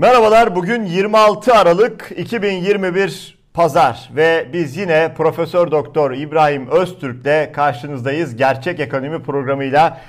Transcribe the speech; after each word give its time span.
Merhabalar, 0.00 0.56
bugün 0.56 0.84
26 0.84 1.54
Aralık 1.54 2.12
2021 2.16 3.38
Pazar 3.54 4.10
ve 4.16 4.46
biz 4.52 4.76
yine 4.76 5.14
Profesör 5.14 5.70
Doktor 5.70 6.10
İbrahim 6.10 6.68
Öztürk'le 6.68 7.52
karşınızdayız 7.52 8.36
gerçek 8.36 8.80
ekonomi 8.80 9.22
programıyla. 9.22 10.00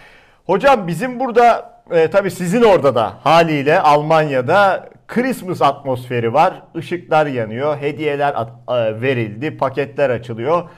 Hocam 0.46 0.88
bizim 0.88 1.20
burada 1.20 1.74
e, 1.92 2.10
tabii 2.10 2.32
sizin 2.32 2.62
orada 2.62 2.96
da 2.96 3.14
haliyle 3.24 3.80
Almanya'da 3.80 4.90
Christmas 5.08 5.62
atmosferi 5.62 6.34
var. 6.34 6.64
Işıklar 6.76 7.26
yanıyor, 7.26 7.78
hediyeler 7.78 8.34
at, 8.36 8.50
e, 8.70 9.02
verildi, 9.02 9.58
paketler 9.58 10.10
açılıyor. 10.10 10.70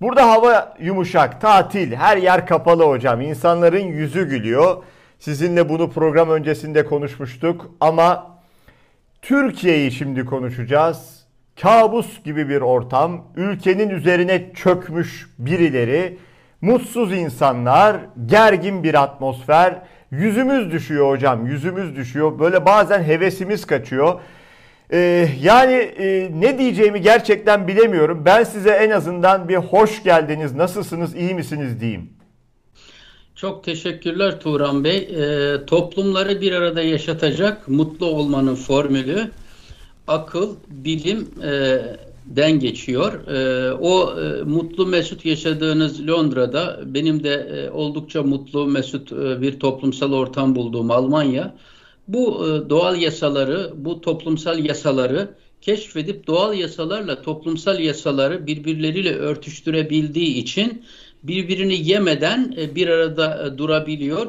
Burada 0.00 0.30
hava 0.30 0.74
yumuşak, 0.80 1.40
tatil, 1.40 1.92
her 1.92 2.16
yer 2.16 2.46
kapalı 2.46 2.84
hocam. 2.84 3.20
İnsanların 3.20 3.86
yüzü 3.86 4.28
gülüyor. 4.28 4.82
Sizinle 5.18 5.68
bunu 5.68 5.90
program 5.90 6.30
öncesinde 6.30 6.84
konuşmuştuk 6.84 7.70
ama 7.80 8.35
Türkiye'yi 9.26 9.92
şimdi 9.92 10.24
konuşacağız. 10.24 11.26
Kabus 11.62 12.22
gibi 12.24 12.48
bir 12.48 12.60
ortam, 12.60 13.24
ülkenin 13.36 13.90
üzerine 13.90 14.52
çökmüş 14.54 15.30
birileri, 15.38 16.18
mutsuz 16.60 17.12
insanlar, 17.12 17.96
gergin 18.26 18.82
bir 18.82 19.02
atmosfer. 19.02 19.82
Yüzümüz 20.10 20.72
düşüyor 20.72 21.10
hocam, 21.10 21.46
yüzümüz 21.46 21.96
düşüyor. 21.96 22.38
Böyle 22.38 22.66
bazen 22.66 23.02
hevesimiz 23.02 23.66
kaçıyor. 23.66 24.20
Ee, 24.92 25.28
yani 25.40 25.72
e, 25.72 26.30
ne 26.40 26.58
diyeceğimi 26.58 27.00
gerçekten 27.00 27.68
bilemiyorum. 27.68 28.22
Ben 28.24 28.44
size 28.44 28.70
en 28.70 28.90
azından 28.90 29.48
bir 29.48 29.56
hoş 29.56 30.02
geldiniz, 30.02 30.54
nasılsınız, 30.54 31.16
iyi 31.16 31.34
misiniz 31.34 31.80
diyeyim. 31.80 32.10
Çok 33.36 33.64
teşekkürler 33.64 34.40
Turan 34.40 34.84
Bey. 34.84 34.96
E, 34.96 35.66
toplumları 35.66 36.40
bir 36.40 36.52
arada 36.52 36.82
yaşatacak 36.82 37.68
mutlu 37.68 38.06
olmanın 38.06 38.54
formülü 38.54 39.30
akıl, 40.06 40.56
bilim 40.68 41.28
e, 41.42 41.80
den 42.26 42.60
geçiyor. 42.60 43.26
E, 43.28 43.72
o 43.72 44.20
e, 44.20 44.42
mutlu 44.42 44.86
mesut 44.86 45.24
yaşadığınız 45.24 46.08
Londra'da 46.08 46.80
benim 46.86 47.24
de 47.24 47.32
e, 47.34 47.70
oldukça 47.70 48.22
mutlu 48.22 48.66
mesut 48.66 49.12
e, 49.12 49.40
bir 49.40 49.60
toplumsal 49.60 50.12
ortam 50.12 50.54
bulduğum 50.54 50.90
Almanya 50.90 51.54
bu 52.08 52.46
e, 52.46 52.70
doğal 52.70 52.96
yasaları, 52.96 53.72
bu 53.76 54.00
toplumsal 54.00 54.64
yasaları 54.64 55.28
keşfedip 55.60 56.26
doğal 56.26 56.54
yasalarla 56.54 57.22
toplumsal 57.22 57.80
yasaları 57.80 58.46
birbirleriyle 58.46 59.14
örtüştürebildiği 59.14 60.34
için 60.36 60.84
birbirini 61.28 61.88
yemeden 61.88 62.54
e, 62.58 62.74
bir 62.74 62.88
arada 62.88 63.46
e, 63.46 63.58
durabiliyor. 63.58 64.26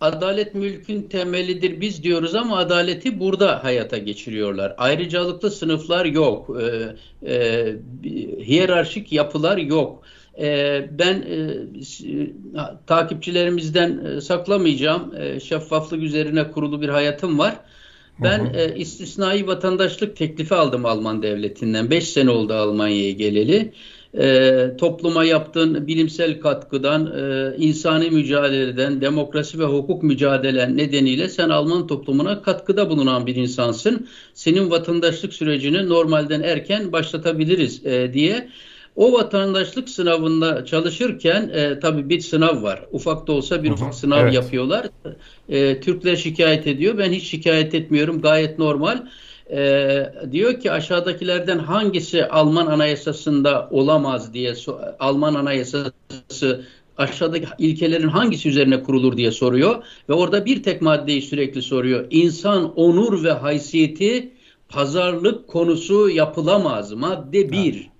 Adalet 0.00 0.54
mülkün 0.54 1.02
temelidir 1.02 1.80
biz 1.80 2.02
diyoruz 2.02 2.34
ama 2.34 2.58
adaleti 2.58 3.20
burada 3.20 3.64
hayata 3.64 3.98
geçiriyorlar. 3.98 4.74
Ayrıcalıklı 4.78 5.50
sınıflar 5.50 6.04
yok, 6.04 6.56
e, 6.60 6.96
e, 7.32 7.74
hiyerarşik 8.46 9.12
yapılar 9.12 9.56
yok. 9.56 10.02
E, 10.38 10.80
ben 10.98 11.14
e, 11.14 11.48
takipçilerimizden 12.86 14.04
e, 14.04 14.20
saklamayacağım. 14.20 15.14
E, 15.16 15.40
şeffaflık 15.40 16.02
üzerine 16.02 16.50
kurulu 16.50 16.82
bir 16.82 16.88
hayatım 16.88 17.38
var. 17.38 17.56
Ben 18.22 18.38
hı 18.38 18.44
hı. 18.44 18.56
E, 18.56 18.76
istisnai 18.76 19.46
vatandaşlık 19.46 20.16
teklifi 20.16 20.54
aldım 20.54 20.86
Alman 20.86 21.22
devletinden. 21.22 21.90
5 21.90 22.08
sene 22.08 22.30
oldu 22.30 22.54
Almanya'ya 22.54 23.12
geleli 23.12 23.72
e, 24.18 24.76
topluma 24.78 25.24
yaptığın 25.24 25.86
bilimsel 25.86 26.40
katkıdan, 26.40 27.06
e, 27.06 27.56
insani 27.56 28.10
mücadeleden, 28.10 29.00
demokrasi 29.00 29.58
ve 29.58 29.64
hukuk 29.64 30.02
mücadelen 30.02 30.76
nedeniyle 30.76 31.28
sen 31.28 31.48
Alman 31.48 31.86
toplumuna 31.86 32.42
katkıda 32.42 32.90
bulunan 32.90 33.26
bir 33.26 33.36
insansın. 33.36 34.08
Senin 34.34 34.70
vatandaşlık 34.70 35.34
sürecini 35.34 35.88
normalden 35.88 36.42
erken 36.42 36.92
başlatabiliriz 36.92 37.86
e, 37.86 38.12
diye. 38.12 38.48
O 38.96 39.12
vatandaşlık 39.12 39.88
sınavında 39.88 40.64
çalışırken 40.64 41.50
e, 41.54 41.80
tabii 41.80 42.08
bir 42.08 42.20
sınav 42.20 42.62
var. 42.62 42.82
Ufak 42.92 43.26
da 43.26 43.32
olsa 43.32 43.62
bir 43.62 43.70
ufak 43.70 43.94
sınav 43.94 44.24
evet. 44.24 44.34
yapıyorlar. 44.34 44.86
E, 45.48 45.80
Türkler 45.80 46.16
şikayet 46.16 46.66
ediyor. 46.66 46.98
Ben 46.98 47.12
hiç 47.12 47.24
şikayet 47.24 47.74
etmiyorum. 47.74 48.20
Gayet 48.20 48.58
normal 48.58 48.98
e, 49.50 50.12
diyor 50.32 50.60
ki 50.60 50.72
aşağıdakilerden 50.72 51.58
hangisi 51.58 52.26
Alman 52.26 52.66
anayasasında 52.66 53.68
olamaz 53.70 54.34
diye 54.34 54.54
Alman 55.00 55.34
anayasası 55.34 56.64
aşağıdaki 56.96 57.46
ilkelerin 57.58 58.08
hangisi 58.08 58.48
üzerine 58.48 58.82
kurulur 58.82 59.16
diye 59.16 59.30
soruyor 59.30 59.84
ve 60.08 60.12
orada 60.12 60.44
bir 60.44 60.62
tek 60.62 60.82
maddeyi 60.82 61.22
sürekli 61.22 61.62
soruyor. 61.62 62.06
İnsan 62.10 62.74
onur 62.74 63.24
ve 63.24 63.32
haysiyeti 63.32 64.32
pazarlık 64.68 65.48
konusu 65.48 66.08
yapılamaz. 66.08 66.92
Madde 66.92 67.52
bir. 67.52 67.93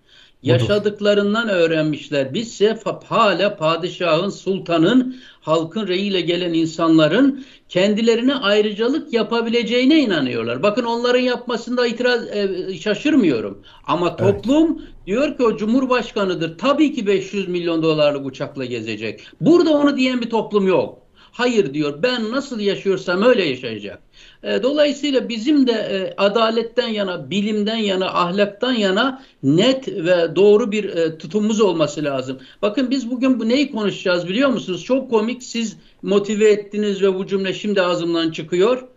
Yaşadıklarından 0.45 1.49
öğrenmişler. 1.49 2.35
Bizse 2.35 2.79
hala 3.05 3.57
padişahın, 3.57 4.31
sultanın, 4.31 5.17
halkın 5.41 5.89
reyiyle 5.89 6.21
gelen 6.21 6.53
insanların 6.53 7.45
kendilerine 7.69 8.35
ayrıcalık 8.35 9.13
yapabileceğine 9.13 10.01
inanıyorlar. 10.01 10.63
Bakın 10.63 10.85
onların 10.85 11.21
yapmasında 11.21 11.87
itiraz 11.87 12.37
e, 12.37 12.75
şaşırmıyorum. 12.79 13.63
Ama 13.87 14.17
toplum 14.17 14.79
evet. 14.79 15.07
diyor 15.07 15.37
ki 15.37 15.43
o 15.43 15.57
cumhurbaşkanıdır. 15.57 16.59
Tabii 16.59 16.95
ki 16.95 17.07
500 17.07 17.49
milyon 17.49 17.83
dolarlık 17.83 18.27
uçakla 18.27 18.65
gezecek. 18.65 19.27
Burada 19.41 19.71
onu 19.71 19.97
diyen 19.97 20.21
bir 20.21 20.31
toplum 20.31 20.69
yok. 20.69 21.04
Hayır 21.35 21.75
diyor 21.75 22.03
ben 22.03 22.31
nasıl 22.31 22.61
yaşıyorsam 22.61 23.23
öyle 23.23 23.45
yaşayacak. 23.45 24.03
E, 24.43 24.63
dolayısıyla 24.63 25.29
bizim 25.29 25.67
de 25.67 25.73
e, 25.73 26.15
adaletten 26.17 26.89
yana, 26.89 27.31
bilimden 27.31 27.77
yana, 27.77 28.07
ahlaktan 28.07 28.73
yana 28.73 29.23
net 29.43 29.89
ve 29.89 30.37
doğru 30.37 30.73
bir 30.73 30.85
e, 30.85 31.19
tutumumuz 31.19 31.61
olması 31.61 32.05
lazım. 32.05 32.39
Bakın 32.63 32.91
biz 32.91 33.11
bugün 33.11 33.41
bu 33.41 33.49
neyi 33.49 33.71
konuşacağız 33.71 34.29
biliyor 34.29 34.49
musunuz? 34.49 34.85
Çok 34.85 35.11
komik 35.11 35.43
siz 35.43 35.77
motive 36.03 36.51
ettiniz 36.51 37.03
ve 37.03 37.15
bu 37.15 37.27
cümle 37.27 37.55
şimdi 37.55 37.83
ağzımdan 37.83 38.31
çıkıyor. 38.31 38.89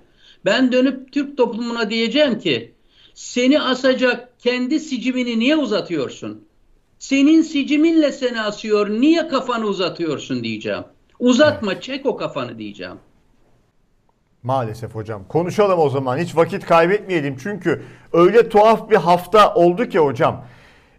Ben 0.46 0.72
dönüp 0.72 1.12
Türk 1.12 1.38
toplumuna 1.38 1.90
diyeceğim 1.90 2.40
ki 2.40 2.74
seni 3.14 3.62
asacak 3.62 4.40
kendi 4.40 4.80
sicimini 4.80 5.40
niye 5.40 5.56
uzatıyorsun? 5.56 6.48
Senin 7.00 7.42
siciminle 7.42 8.12
seni 8.12 8.42
asıyor 8.42 8.90
niye 8.90 9.28
kafanı 9.28 9.66
uzatıyorsun 9.66 10.44
diyeceğim. 10.44 10.84
Uzatma 11.20 11.82
çek 11.82 12.06
o 12.06 12.18
kafanı 12.18 12.58
diyeceğim. 12.58 12.98
Maalesef 14.44 14.96
hocam. 14.96 15.22
Konuşalım 15.28 15.80
o 15.80 15.90
zaman. 15.90 16.18
Hiç 16.18 16.36
vakit 16.36 16.66
kaybetmeyelim. 16.66 17.38
Çünkü 17.44 17.84
öyle 18.14 18.50
tuhaf 18.50 18.90
bir 18.90 18.96
hafta 18.96 19.54
oldu 19.54 19.86
ki 19.90 20.00
hocam. 20.00 20.46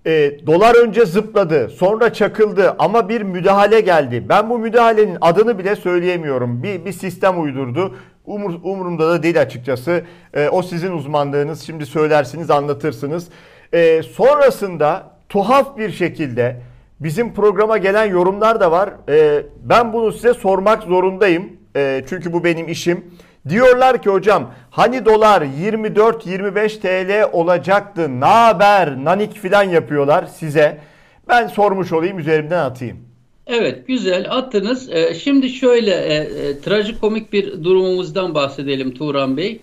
E, 0.06 0.46
dolar 0.46 0.86
önce 0.86 1.06
zıpladı, 1.06 1.68
sonra 1.68 2.12
çakıldı 2.12 2.76
ama 2.78 3.08
bir 3.08 3.22
müdahale 3.22 3.80
geldi. 3.80 4.26
Ben 4.28 4.50
bu 4.50 4.58
müdahalenin 4.58 5.18
adını 5.20 5.58
bile 5.58 5.76
söyleyemiyorum. 5.76 6.62
Bir, 6.62 6.84
bir 6.84 6.92
sistem 6.92 7.42
uydurdu. 7.42 7.96
Umur, 8.26 8.54
umurumda 8.62 9.10
da 9.10 9.22
değil 9.22 9.40
açıkçası. 9.40 10.04
E, 10.34 10.48
o 10.48 10.62
sizin 10.62 10.92
uzmanlığınız. 10.92 11.62
Şimdi 11.62 11.86
söylersiniz, 11.86 12.50
anlatırsınız. 12.50 13.28
E, 13.72 14.02
sonrasında 14.02 15.10
tuhaf 15.28 15.78
bir 15.78 15.90
şekilde 15.90 16.60
bizim 17.00 17.34
programa 17.34 17.78
gelen 17.78 18.04
yorumlar 18.04 18.60
da 18.60 18.70
var. 18.70 18.90
E, 19.08 19.46
ben 19.62 19.92
bunu 19.92 20.12
size 20.12 20.34
sormak 20.34 20.82
zorundayım. 20.82 21.52
E, 21.76 22.04
çünkü 22.08 22.32
bu 22.32 22.44
benim 22.44 22.68
işim. 22.68 23.04
Diyorlar 23.48 24.02
ki 24.02 24.10
hocam 24.10 24.54
hani 24.70 25.04
dolar 25.06 25.42
24-25 25.42 26.80
TL 26.80 27.30
olacaktı. 27.32 28.20
Ne 28.20 28.24
haber? 28.24 29.04
Nanik 29.04 29.34
filan 29.34 29.62
yapıyorlar 29.62 30.26
size. 30.26 30.80
Ben 31.28 31.46
sormuş 31.46 31.92
olayım 31.92 32.18
üzerimden 32.18 32.64
atayım. 32.64 32.98
Evet 33.46 33.86
güzel 33.86 34.26
attınız. 34.30 34.90
Ee, 34.90 35.14
şimdi 35.14 35.48
şöyle 35.48 35.94
e, 35.94 36.14
e, 36.14 36.60
trajikomik 36.60 37.32
bir 37.32 37.64
durumumuzdan 37.64 38.34
bahsedelim 38.34 38.94
Turan 38.94 39.36
Bey. 39.36 39.60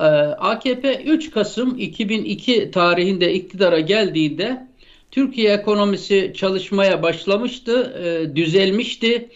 Ee, 0.00 0.04
AKP 0.04 1.02
3 1.02 1.30
Kasım 1.30 1.78
2002 1.78 2.70
tarihinde 2.70 3.32
iktidara 3.32 3.80
geldiğinde 3.80 4.66
Türkiye 5.12 5.52
ekonomisi 5.52 6.32
çalışmaya 6.36 7.02
başlamıştı, 7.02 7.94
e, 8.04 8.36
düzelmişti 8.36 9.28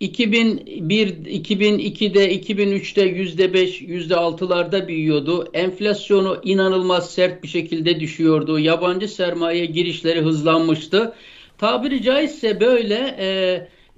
2001, 0.00 1.08
2002'de, 1.08 2.34
2003'te 2.34 3.02
yüzde 3.02 3.54
beş, 3.54 3.80
yüzde 3.80 4.16
altılarda 4.16 4.88
büyüyordu. 4.88 5.48
Enflasyonu 5.54 6.40
inanılmaz 6.44 7.10
sert 7.10 7.42
bir 7.42 7.48
şekilde 7.48 8.00
düşüyordu. 8.00 8.58
Yabancı 8.58 9.08
sermaye 9.08 9.66
girişleri 9.66 10.20
hızlanmıştı. 10.20 11.14
Tabiri 11.58 12.02
caizse 12.02 12.60
böyle 12.60 13.16
e, 13.18 13.28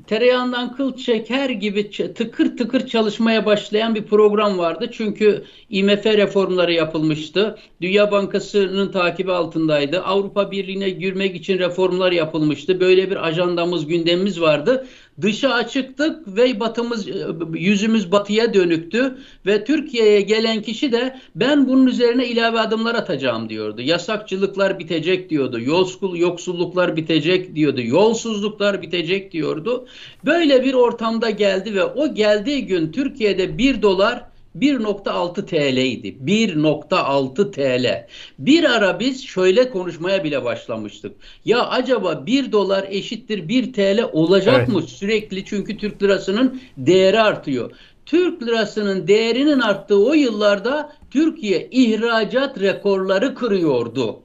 tereyağından 0.06 0.76
kıl 0.76 0.96
çeker 0.96 1.50
gibi 1.50 1.90
tıkır 1.90 2.56
tıkır 2.56 2.86
çalışmaya 2.86 3.46
başlayan 3.46 3.94
bir 3.94 4.04
program 4.04 4.58
vardı. 4.58 4.90
Çünkü 4.92 5.44
IMF 5.70 6.06
reformları 6.06 6.72
yapılmıştı. 6.72 7.58
Dünya 7.80 8.12
Bankası'nın 8.12 8.92
takibi 8.92 9.32
altındaydı. 9.32 10.02
Avrupa 10.02 10.50
Birliği'ne 10.50 10.90
girmek 10.90 11.36
için 11.36 11.58
reformlar 11.58 12.12
yapılmıştı. 12.12 12.80
Böyle 12.80 13.10
bir 13.10 13.26
ajandamız, 13.26 13.86
gündemimiz 13.86 14.40
vardı. 14.40 14.86
Dışa 15.20 15.52
açıktık 15.52 16.36
ve 16.36 16.60
batımız 16.60 17.08
yüzümüz 17.54 18.12
batıya 18.12 18.54
dönüktü 18.54 19.18
ve 19.46 19.64
Türkiye'ye 19.64 20.20
gelen 20.20 20.62
kişi 20.62 20.92
de 20.92 21.18
ben 21.34 21.68
bunun 21.68 21.86
üzerine 21.86 22.26
ilave 22.26 22.60
adımlar 22.60 22.94
atacağım 22.94 23.48
diyordu. 23.48 23.82
Yasakçılıklar 23.82 24.78
bitecek 24.78 25.30
diyordu. 25.30 25.60
Yolsuzluk, 25.60 26.18
yoksulluklar 26.18 26.96
bitecek 26.96 27.54
diyordu. 27.54 27.80
Yolsuzluklar 27.82 28.82
bitecek 28.82 29.32
diyordu. 29.32 29.86
Böyle 30.24 30.64
bir 30.64 30.74
ortamda 30.74 31.30
geldi 31.30 31.74
ve 31.74 31.84
o 31.84 32.14
geldiği 32.14 32.66
gün 32.66 32.92
Türkiye'de 32.92 33.58
1 33.58 33.82
dolar 33.82 34.31
1.6 34.58 35.46
TL 35.46 35.76
idi. 35.76 36.16
1.6 36.24 37.52
TL. 37.52 38.06
Bir 38.38 38.64
ara 38.64 39.00
biz 39.00 39.24
şöyle 39.24 39.70
konuşmaya 39.70 40.24
bile 40.24 40.44
başlamıştık. 40.44 41.16
Ya 41.44 41.66
acaba 41.66 42.26
1 42.26 42.52
dolar 42.52 42.86
eşittir 42.88 43.48
1 43.48 43.72
TL 43.72 44.08
olacak 44.12 44.54
evet. 44.58 44.68
mı 44.68 44.82
sürekli? 44.82 45.44
Çünkü 45.44 45.76
Türk 45.76 46.02
lirasının 46.02 46.60
değeri 46.76 47.20
artıyor. 47.20 47.70
Türk 48.06 48.42
lirasının 48.42 49.08
değerinin 49.08 49.60
arttığı 49.60 50.06
o 50.06 50.12
yıllarda 50.12 50.92
Türkiye 51.10 51.68
ihracat 51.70 52.60
rekorları 52.60 53.34
kırıyordu. 53.34 54.22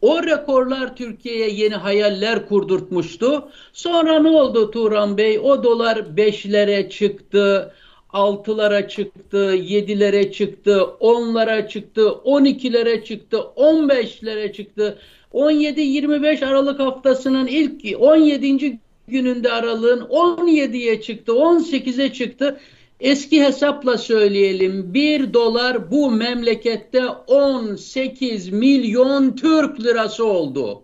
O 0.00 0.22
rekorlar 0.22 0.96
Türkiye'ye 0.96 1.48
yeni 1.48 1.74
hayaller 1.74 2.48
kurdurtmuştu. 2.48 3.48
Sonra 3.72 4.18
ne 4.18 4.28
oldu 4.28 4.70
Turan 4.70 5.16
Bey? 5.18 5.38
O 5.38 5.64
dolar 5.64 5.96
5'lere 5.96 6.90
çıktı. 6.90 7.74
6'lara 8.14 8.88
çıktı, 8.88 9.54
7'lere 9.56 10.32
çıktı, 10.32 10.86
10'lara 11.00 11.68
çıktı, 11.68 12.02
12'lere 12.24 13.04
çıktı, 13.04 13.36
15'lere 13.56 14.52
çıktı. 14.52 14.98
17-25 15.32 16.46
Aralık 16.46 16.80
haftasının 16.80 17.46
ilk 17.46 18.00
17. 18.00 18.78
gününde 19.08 19.52
aralığın 19.52 20.00
17'ye 20.00 21.02
çıktı, 21.02 21.32
18'e 21.32 22.12
çıktı. 22.12 22.60
Eski 23.00 23.44
hesapla 23.44 23.98
söyleyelim 23.98 24.94
1 24.94 25.34
dolar 25.34 25.90
bu 25.90 26.10
memlekette 26.10 27.06
18 27.26 28.48
milyon 28.48 29.36
Türk 29.36 29.80
lirası 29.80 30.24
oldu 30.24 30.83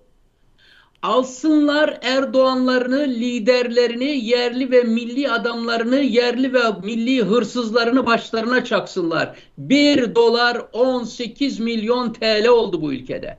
alsınlar 1.03 1.99
Erdoğanlarını, 2.03 3.09
liderlerini, 3.09 4.25
yerli 4.25 4.71
ve 4.71 4.83
milli 4.83 5.31
adamlarını, 5.31 6.01
yerli 6.01 6.55
ve 6.55 6.61
milli 6.85 7.23
hırsızlarını 7.23 8.07
başlarına 8.07 8.65
çaksınlar. 8.65 9.37
1 9.59 10.15
dolar 10.15 10.63
18 10.73 11.61
milyon 11.61 12.13
TL 12.13 12.49
oldu 12.49 12.83
bu 12.83 12.93
ülkede. 12.93 13.39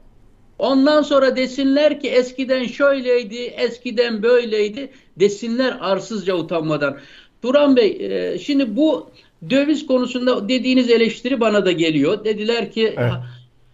Ondan 0.60 1.02
sonra 1.02 1.36
desinler 1.36 2.00
ki 2.00 2.10
eskiden 2.10 2.66
şöyleydi, 2.66 3.38
eskiden 3.38 4.24
böyleydi 4.24 4.92
desinler 5.20 5.78
arsızca 5.80 6.36
utanmadan. 6.36 6.98
Turan 7.42 7.76
Bey, 7.76 7.98
e, 8.00 8.40
şimdi 8.40 8.76
bu 8.76 9.10
döviz 9.50 9.86
konusunda 9.88 10.50
dediğiniz 10.50 10.90
eleştiri 10.90 11.40
bana 11.40 11.66
da 11.66 11.72
geliyor. 11.72 12.26
Dediler 12.26 12.72
ki 12.72 12.94
evet 12.98 13.12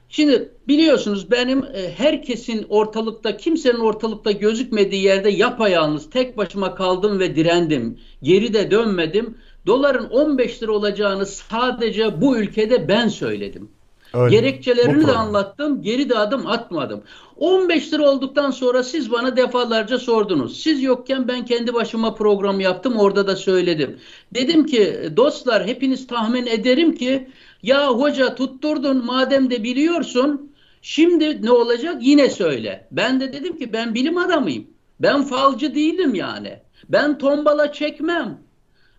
Şimdi 0.09 0.51
biliyorsunuz 0.67 1.31
benim 1.31 1.63
e, 1.63 1.91
herkesin 1.97 2.65
ortalıkta, 2.69 3.37
kimsenin 3.37 3.79
ortalıkta 3.79 4.31
gözükmediği 4.31 5.03
yerde 5.03 5.29
yapayalnız 5.29 6.09
tek 6.09 6.37
başıma 6.37 6.75
kaldım 6.75 7.19
ve 7.19 7.35
direndim. 7.35 7.99
Geri 8.23 8.53
de 8.53 8.71
dönmedim. 8.71 9.37
Doların 9.65 10.09
15 10.09 10.63
lira 10.63 10.71
olacağını 10.71 11.25
sadece 11.25 12.21
bu 12.21 12.37
ülkede 12.37 12.87
ben 12.87 13.07
söyledim. 13.07 13.69
Öyle. 14.13 14.35
Gerekçelerini 14.35 15.07
de 15.07 15.11
anlattım, 15.11 15.81
geri 15.81 16.09
de 16.09 16.17
adım 16.17 16.47
atmadım. 16.47 17.03
15 17.35 17.93
lira 17.93 18.09
olduktan 18.09 18.51
sonra 18.51 18.83
siz 18.83 19.11
bana 19.11 19.37
defalarca 19.37 19.99
sordunuz. 19.99 20.59
Siz 20.59 20.83
yokken 20.83 21.27
ben 21.27 21.45
kendi 21.45 21.73
başıma 21.73 22.15
program 22.15 22.59
yaptım, 22.59 22.97
orada 22.97 23.27
da 23.27 23.35
söyledim. 23.35 23.99
Dedim 24.33 24.65
ki 24.65 25.11
dostlar 25.17 25.67
hepiniz 25.67 26.07
tahmin 26.07 26.45
ederim 26.45 26.95
ki 26.95 27.27
ya 27.67 27.89
hoca 27.89 28.35
tutturdun 28.35 29.05
madem 29.05 29.49
de 29.49 29.63
biliyorsun 29.63 30.51
şimdi 30.81 31.45
ne 31.45 31.51
olacak 31.51 31.95
yine 32.01 32.29
söyle. 32.29 32.87
Ben 32.91 33.19
de 33.19 33.33
dedim 33.33 33.57
ki 33.57 33.73
ben 33.73 33.95
bilim 33.95 34.17
adamıyım. 34.17 34.67
Ben 34.99 35.23
falcı 35.23 35.75
değilim 35.75 36.15
yani. 36.15 36.59
Ben 36.89 37.17
tombala 37.17 37.71
çekmem. 37.73 38.41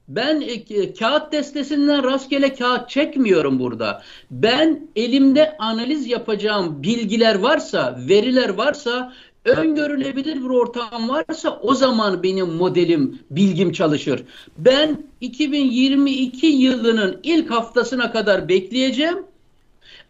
Ben 0.09 0.41
e, 0.41 0.93
kağıt 0.95 1.33
destesinden 1.33 2.05
rastgele 2.05 2.55
kağıt 2.55 2.91
çekmiyorum 2.91 3.59
burada. 3.59 4.03
Ben 4.31 4.89
elimde 4.97 5.57
analiz 5.59 6.09
yapacağım 6.09 6.83
bilgiler 6.83 7.35
varsa, 7.35 7.99
veriler 8.09 8.49
varsa, 8.49 9.13
öngörülebilir 9.51 10.37
bir 10.37 10.49
ortam 10.49 11.09
varsa 11.09 11.59
o 11.63 11.75
zaman 11.75 12.23
benim 12.23 12.47
modelim, 12.47 13.19
bilgim 13.31 13.73
çalışır. 13.73 14.25
Ben 14.59 15.07
2022 15.21 16.47
yılının 16.47 17.21
ilk 17.23 17.51
haftasına 17.51 18.13
kadar 18.13 18.49
bekleyeceğim. 18.49 19.19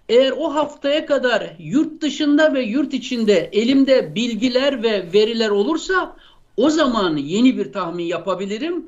Eğer 0.09 0.33
o 0.39 0.55
haftaya 0.55 1.07
kadar 1.07 1.57
yurt 1.59 2.03
dışında 2.03 2.55
ve 2.55 2.63
yurt 2.63 2.95
içinde 2.95 3.51
elimde 3.53 4.15
bilgiler 4.15 4.83
ve 4.83 5.13
veriler 5.15 5.51
olursa 5.51 6.17
o 6.57 6.71
zaman 6.71 7.17
yeni 7.17 7.59
bir 7.59 7.73
tahmin 7.73 8.05
yapabilirim. 8.05 8.87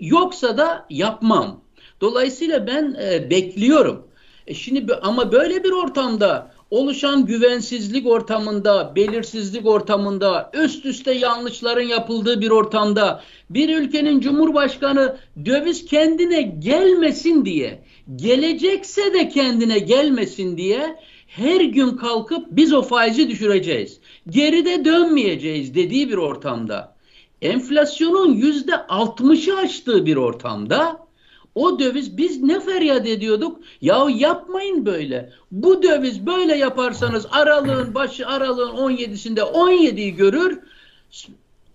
Yoksa 0.00 0.58
da 0.58 0.86
yapmam. 0.90 1.60
Dolayısıyla 2.00 2.66
ben 2.66 2.96
e, 3.02 3.30
bekliyorum. 3.30 4.06
E 4.46 4.54
şimdi 4.54 4.94
ama 4.94 5.32
böyle 5.32 5.64
bir 5.64 5.70
ortamda 5.70 6.51
oluşan 6.72 7.26
güvensizlik 7.26 8.06
ortamında, 8.06 8.92
belirsizlik 8.96 9.66
ortamında, 9.66 10.50
üst 10.54 10.86
üste 10.86 11.12
yanlışların 11.12 11.88
yapıldığı 11.88 12.40
bir 12.40 12.50
ortamda 12.50 13.22
bir 13.50 13.76
ülkenin 13.78 14.20
cumhurbaşkanı 14.20 15.16
döviz 15.46 15.86
kendine 15.86 16.42
gelmesin 16.42 17.44
diye, 17.44 17.84
gelecekse 18.16 19.14
de 19.14 19.28
kendine 19.28 19.78
gelmesin 19.78 20.56
diye 20.56 20.96
her 21.26 21.60
gün 21.60 21.96
kalkıp 21.96 22.46
biz 22.50 22.72
o 22.72 22.82
faizi 22.82 23.28
düşüreceğiz. 23.28 24.00
Geride 24.28 24.84
dönmeyeceğiz 24.84 25.74
dediği 25.74 26.08
bir 26.08 26.16
ortamda. 26.16 26.96
Enflasyonun 27.42 28.34
yüzde 28.34 28.86
altmışı 28.86 29.56
aştığı 29.56 30.06
bir 30.06 30.16
ortamda 30.16 31.06
o 31.54 31.78
döviz 31.78 32.16
biz 32.16 32.42
ne 32.42 32.60
feryat 32.60 33.06
ediyorduk? 33.06 33.60
Ya 33.80 34.06
yapmayın 34.16 34.86
böyle. 34.86 35.32
Bu 35.50 35.82
döviz 35.82 36.26
böyle 36.26 36.56
yaparsanız 36.56 37.26
aralığın 37.30 37.94
başı 37.94 38.26
aralığın 38.26 38.76
17'sinde 38.76 39.40
17'yi 39.40 40.14
görür. 40.14 40.58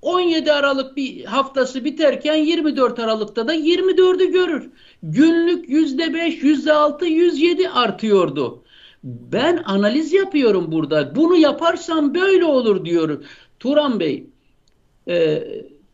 17 0.01 0.53
Aralık 0.53 0.97
bir 0.97 1.25
haftası 1.25 1.85
biterken 1.85 2.35
24 2.35 2.99
Aralık'ta 2.99 3.47
da 3.47 3.55
24'ü 3.55 4.31
görür. 4.31 4.69
Günlük 5.03 5.69
%5, 5.69 6.41
%6, 6.41 7.05
%7 7.05 7.69
artıyordu. 7.69 8.63
Ben 9.03 9.63
analiz 9.65 10.13
yapıyorum 10.13 10.71
burada. 10.71 11.15
Bunu 11.15 11.35
yaparsam 11.35 12.15
böyle 12.15 12.45
olur 12.45 12.85
diyorum. 12.85 13.23
Turan 13.59 13.99
Bey, 13.99 14.27
e, 15.07 15.43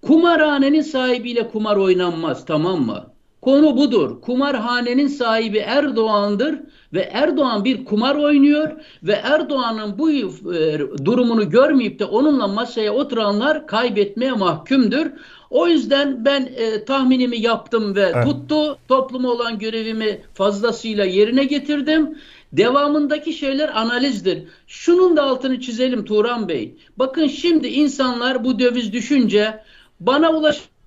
kumarhanenin 0.02 0.82
sahibiyle 0.82 1.48
kumar 1.50 1.78
oynanmaz 1.78 2.46
tamam 2.46 2.86
mı? 2.86 3.13
Konu 3.44 3.78
budur. 3.78 4.22
Kumarhanenin 4.22 5.08
sahibi 5.08 5.58
Erdoğan'dır 5.58 6.60
ve 6.94 7.10
Erdoğan 7.14 7.66
bir 7.66 7.86
kumar 7.86 8.16
oynuyor 8.16 8.72
ve 9.04 9.12
Erdoğan'ın 9.12 9.98
bu 9.98 10.12
e, 10.12 10.80
durumunu 11.06 11.50
görmeyip 11.50 12.00
de 12.00 12.06
onunla 12.06 12.48
masaya 12.48 12.94
oturanlar 12.94 13.68
kaybetmeye 13.68 14.32
mahkumdur. 14.32 15.06
O 15.50 15.68
yüzden 15.68 16.26
ben 16.26 16.50
e, 16.56 16.86
tahminimi 16.86 17.40
yaptım 17.40 17.96
ve 17.96 18.12
evet. 18.16 18.26
tuttu. 18.28 18.78
Topluma 18.88 19.32
olan 19.32 19.60
görevimi 19.60 20.22
fazlasıyla 20.34 21.06
yerine 21.06 21.44
getirdim. 21.44 22.18
Devamındaki 22.54 23.34
şeyler 23.34 23.82
analizdir. 23.82 24.44
Şunun 24.68 25.18
da 25.18 25.24
altını 25.24 25.60
çizelim 25.60 26.06
Turan 26.06 26.48
Bey. 26.48 26.76
Bakın 26.98 27.28
şimdi 27.28 27.68
insanlar 27.68 28.44
bu 28.44 28.60
döviz 28.60 28.94
düşünce 28.94 29.64
bana 30.00 30.34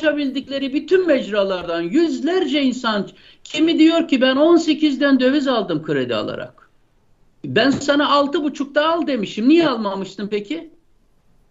ulaşabildikleri 0.03 0.75
bütün 0.75 1.07
mecralardan 1.07 1.83
yüzlerce 1.83 2.63
insan 2.63 3.09
kimi 3.45 3.79
diyor 3.79 4.09
ki 4.09 4.21
ben 4.21 4.37
18'den 4.37 5.21
döviz 5.21 5.49
aldım 5.49 5.83
kredi 5.83 6.15
alarak. 6.15 6.71
Ben 7.45 7.71
sana 7.71 8.05
6,5'da 8.05 8.89
al 8.89 9.07
demişim. 9.07 9.49
Niye 9.49 9.69
almamıştın 9.69 10.29
peki? 10.29 10.71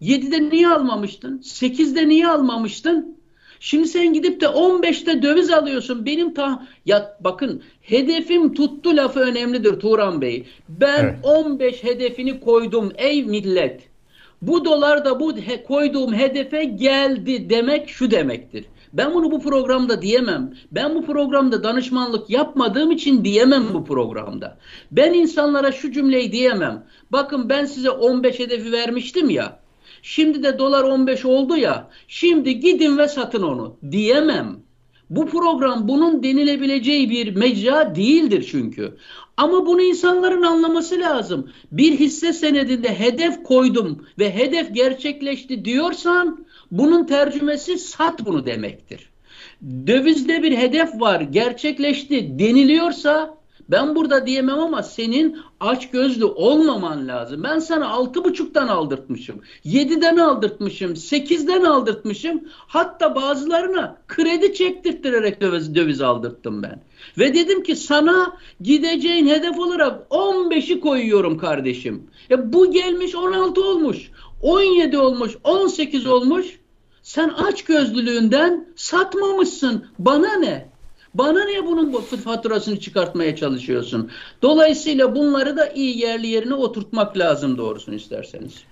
7'de 0.02 0.50
niye 0.50 0.68
almamıştın? 0.68 1.38
8'de 1.40 2.10
niye 2.10 2.28
almamıştın? 2.28 3.16
Şimdi 3.60 3.88
sen 3.88 4.14
gidip 4.14 4.42
de 4.42 4.46
15'te 4.46 5.22
döviz 5.22 5.52
alıyorsun. 5.52 6.06
Benim 6.06 6.34
ta 6.34 6.68
ya 6.86 7.18
bakın 7.20 7.64
hedefim 7.82 8.54
tuttu 8.54 8.96
lafı 8.96 9.20
önemlidir 9.20 9.80
Turan 9.80 10.22
Bey. 10.22 10.46
Ben 10.70 11.04
evet. 11.04 11.16
15 11.24 11.84
hedefini 11.84 12.40
koydum 12.40 12.92
ey 12.96 13.24
millet. 13.24 13.95
Bu 14.42 14.66
dolar 14.66 15.06
da 15.06 15.20
bu 15.20 15.38
he, 15.38 15.64
koyduğum 15.64 16.14
hedefe 16.14 16.64
geldi 16.64 17.50
demek 17.50 17.90
şu 17.90 18.12
demektir. 18.12 18.66
Ben 18.94 19.14
bunu 19.14 19.32
bu 19.32 19.42
programda 19.42 20.02
diyemem. 20.02 20.54
Ben 20.72 20.96
bu 20.96 21.06
programda 21.06 21.64
danışmanlık 21.64 22.30
yapmadığım 22.30 22.92
için 22.92 23.26
diyemem 23.26 23.74
bu 23.74 23.86
programda. 23.86 24.58
Ben 24.92 25.14
insanlara 25.14 25.72
şu 25.72 25.92
cümleyi 25.92 26.32
diyemem. 26.32 26.86
Bakın 27.12 27.50
ben 27.50 27.66
size 27.66 27.90
15 27.90 28.40
hedefi 28.40 28.72
vermiştim 28.72 29.30
ya. 29.30 29.60
Şimdi 30.02 30.44
de 30.44 30.60
dolar 30.60 30.84
15 30.84 31.26
oldu 31.26 31.58
ya. 31.58 31.90
Şimdi 32.08 32.60
gidin 32.60 32.98
ve 32.98 33.08
satın 33.08 33.44
onu 33.44 33.78
diyemem. 33.92 34.65
Bu 35.10 35.26
program 35.26 35.88
bunun 35.88 36.24
denilebileceği 36.24 37.10
bir 37.10 37.36
mecra 37.36 37.96
değildir 37.96 38.48
çünkü. 38.52 38.98
Ama 39.38 39.66
bunu 39.66 39.82
insanların 39.82 40.42
anlaması 40.42 41.00
lazım. 41.00 41.52
Bir 41.72 42.00
hisse 42.00 42.34
senedinde 42.34 43.00
hedef 43.00 43.44
koydum 43.44 44.06
ve 44.20 44.36
hedef 44.36 44.74
gerçekleşti 44.76 45.66
diyorsan 45.66 46.46
bunun 46.72 47.06
tercümesi 47.06 47.78
sat 47.78 48.26
bunu 48.26 48.46
demektir. 48.46 49.10
Dövizde 49.88 50.44
bir 50.44 50.58
hedef 50.58 51.02
var 51.02 51.22
gerçekleşti 51.22 52.40
deniliyorsa 52.40 53.38
ben 53.70 53.96
burada 53.96 54.28
diyemem 54.28 54.60
ama 54.60 54.84
senin 54.84 55.38
aç 55.60 55.92
gözlü 55.92 56.26
olmaman 56.26 57.08
lazım. 57.08 57.44
Ben 57.44 57.60
sana 57.60 57.90
altı 57.90 58.24
buçuktan 58.24 58.68
aldırtmışım. 58.68 59.42
Yediden 59.64 60.18
aldırtmışım. 60.18 60.96
Sekizden 60.96 61.64
aldırtmışım. 61.64 62.44
Hatta 62.52 63.16
bazılarına 63.16 63.98
kredi 64.08 64.54
çektirterek 64.54 65.42
döviz, 65.42 65.76
döviz 65.76 66.02
aldırttım 66.02 66.64
ben. 66.64 66.82
Ve 67.18 67.34
dedim 67.34 67.64
ki 67.64 67.76
sana 67.76 68.38
gideceğin 68.62 69.28
hedef 69.28 69.60
olarak 69.60 70.08
15'i 70.10 70.80
koyuyorum 70.80 71.38
kardeşim. 71.38 72.04
E 72.32 72.54
bu 72.54 72.72
gelmiş 72.72 73.16
16 73.16 73.64
olmuş. 73.64 74.12
17 74.42 74.98
olmuş. 74.98 75.38
18 75.44 76.08
olmuş. 76.08 76.60
Sen 77.04 77.30
aç 77.30 77.64
gözlülüğünden 77.64 78.68
satmamışsın. 78.76 79.86
Bana 80.00 80.34
ne? 80.34 80.75
Bana 81.18 81.46
niye 81.46 81.66
bunun 81.66 82.02
faturasını 82.02 82.80
çıkartmaya 82.80 83.36
çalışıyorsun? 83.36 84.12
Dolayısıyla 84.42 85.16
bunları 85.16 85.58
da 85.58 85.70
iyi 85.70 86.02
yerli 86.02 86.28
yerine 86.28 86.54
oturtmak 86.54 87.18
lazım 87.18 87.58
doğrusunu 87.58 87.96
isterseniz. 87.96 88.64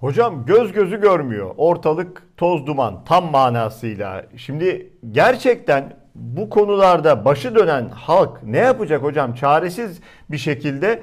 Hocam 0.00 0.46
göz 0.46 0.72
gözü 0.72 1.00
görmüyor. 1.00 1.54
Ortalık 1.56 2.22
toz 2.36 2.66
duman 2.66 3.04
tam 3.04 3.30
manasıyla. 3.30 4.26
Şimdi 4.36 4.92
gerçekten 5.12 5.96
bu 6.14 6.50
konularda 6.50 7.24
başı 7.24 7.54
dönen 7.54 7.88
halk 7.88 8.42
ne 8.42 8.58
yapacak 8.58 9.02
hocam? 9.02 9.34
Çaresiz 9.34 10.00
bir 10.30 10.38
şekilde 10.38 11.02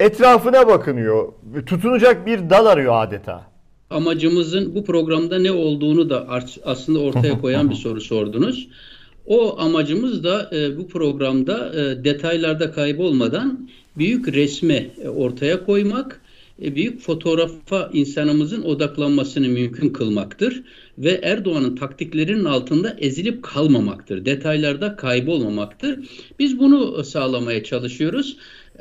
etrafına 0.00 0.68
bakınıyor. 0.68 1.32
Tutunacak 1.66 2.26
bir 2.26 2.50
dal 2.50 2.66
arıyor 2.66 3.02
adeta. 3.02 3.42
Amacımızın 3.90 4.74
bu 4.74 4.84
programda 4.84 5.38
ne 5.38 5.52
olduğunu 5.52 6.10
da 6.10 6.26
aslında 6.64 6.98
ortaya 6.98 7.40
koyan 7.40 7.70
bir 7.70 7.74
soru 7.74 8.00
sordunuz. 8.00 8.68
O 9.26 9.58
amacımız 9.58 10.24
da 10.24 10.50
e, 10.52 10.78
bu 10.78 10.88
programda 10.88 11.72
e, 11.74 12.04
detaylarda 12.04 12.72
kaybolmadan 12.72 13.68
büyük 13.98 14.28
resmi 14.28 14.90
e, 15.02 15.08
ortaya 15.08 15.64
koymak, 15.64 16.20
büyük 16.58 17.00
fotoğrafa 17.00 17.90
insanımızın 17.92 18.62
odaklanmasını 18.62 19.48
mümkün 19.48 19.88
kılmaktır 19.88 20.62
ve 20.98 21.20
Erdoğan'ın 21.22 21.76
taktiklerinin 21.76 22.44
altında 22.44 22.96
ezilip 22.98 23.42
kalmamaktır. 23.42 24.24
Detaylarda 24.24 24.96
kaybolmamaktır. 24.96 25.98
Biz 26.38 26.58
bunu 26.58 27.04
sağlamaya 27.04 27.64
çalışıyoruz. 27.64 28.36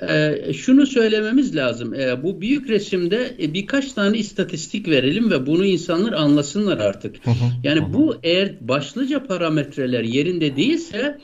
Ee, 0.09 0.53
şunu 0.53 0.85
söylememiz 0.85 1.55
lazım. 1.55 1.93
Ee, 1.93 2.23
bu 2.23 2.41
büyük 2.41 2.69
resimde 2.69 3.35
e, 3.41 3.53
birkaç 3.53 3.93
tane 3.93 4.17
istatistik 4.17 4.87
verelim 4.87 5.31
ve 5.31 5.45
bunu 5.45 5.65
insanlar 5.65 6.13
anlasınlar 6.13 6.77
artık. 6.77 7.15
Yani 7.63 7.93
bu 7.93 8.15
eğer 8.23 8.55
başlıca 8.61 9.23
parametreler 9.23 10.03
yerinde 10.03 10.55
değilse 10.55 11.19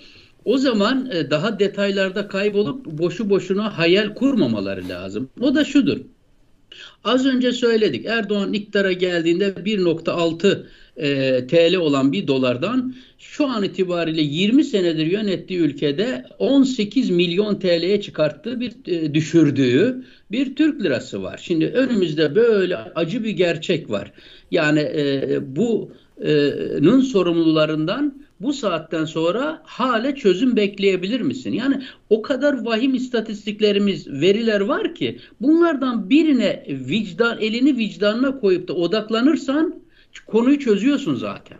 o 0.45 0.57
zaman 0.57 1.09
e, 1.11 1.29
daha 1.29 1.59
detaylarda 1.59 2.27
kaybolup 2.27 2.85
boşu 2.85 3.29
boşuna 3.29 3.77
hayal 3.77 4.13
kurmamaları 4.13 4.89
lazım. 4.89 5.29
O 5.41 5.55
da 5.55 5.65
şudur. 5.65 5.97
Az 7.03 7.25
önce 7.25 7.51
söyledik. 7.51 8.05
Erdoğan 8.05 8.53
iktidara 8.53 8.91
geldiğinde 8.91 9.49
1.6 9.49 10.65
e, 10.97 11.47
TL 11.47 11.75
olan 11.75 12.11
bir 12.11 12.27
dolardan 12.27 12.95
şu 13.19 13.47
an 13.47 13.63
itibariyle 13.63 14.21
20 14.21 14.63
senedir 14.63 15.05
yönettiği 15.05 15.59
ülkede 15.59 16.25
18 16.39 17.09
milyon 17.09 17.59
TL'ye 17.59 18.01
çıkarttığı 18.01 18.59
bir 18.59 18.71
e, 18.87 19.13
düşürdüğü 19.13 20.03
bir 20.31 20.55
Türk 20.55 20.83
lirası 20.83 21.23
var. 21.23 21.39
Şimdi 21.43 21.65
önümüzde 21.65 22.35
böyle 22.35 22.77
acı 22.77 23.23
bir 23.23 23.31
gerçek 23.31 23.89
var. 23.89 24.11
Yani 24.51 24.79
e, 24.79 25.39
bunun 25.55 27.01
sorumlularından 27.01 28.28
bu 28.39 28.53
saatten 28.53 29.05
sonra 29.05 29.61
hale 29.65 30.15
çözüm 30.15 30.55
bekleyebilir 30.55 31.21
misin? 31.21 31.53
Yani 31.53 31.81
o 32.09 32.21
kadar 32.21 32.65
vahim 32.65 32.93
istatistiklerimiz, 32.93 34.07
veriler 34.07 34.61
var 34.61 34.95
ki 34.95 35.19
bunlardan 35.41 36.09
birine 36.09 36.65
vicdan 36.69 37.39
elini 37.39 37.77
vicdanına 37.77 38.39
koyup 38.39 38.67
da 38.67 38.73
odaklanırsan 38.73 39.75
konuyu 40.27 40.59
çözüyorsun 40.59 41.15
zaten. 41.15 41.57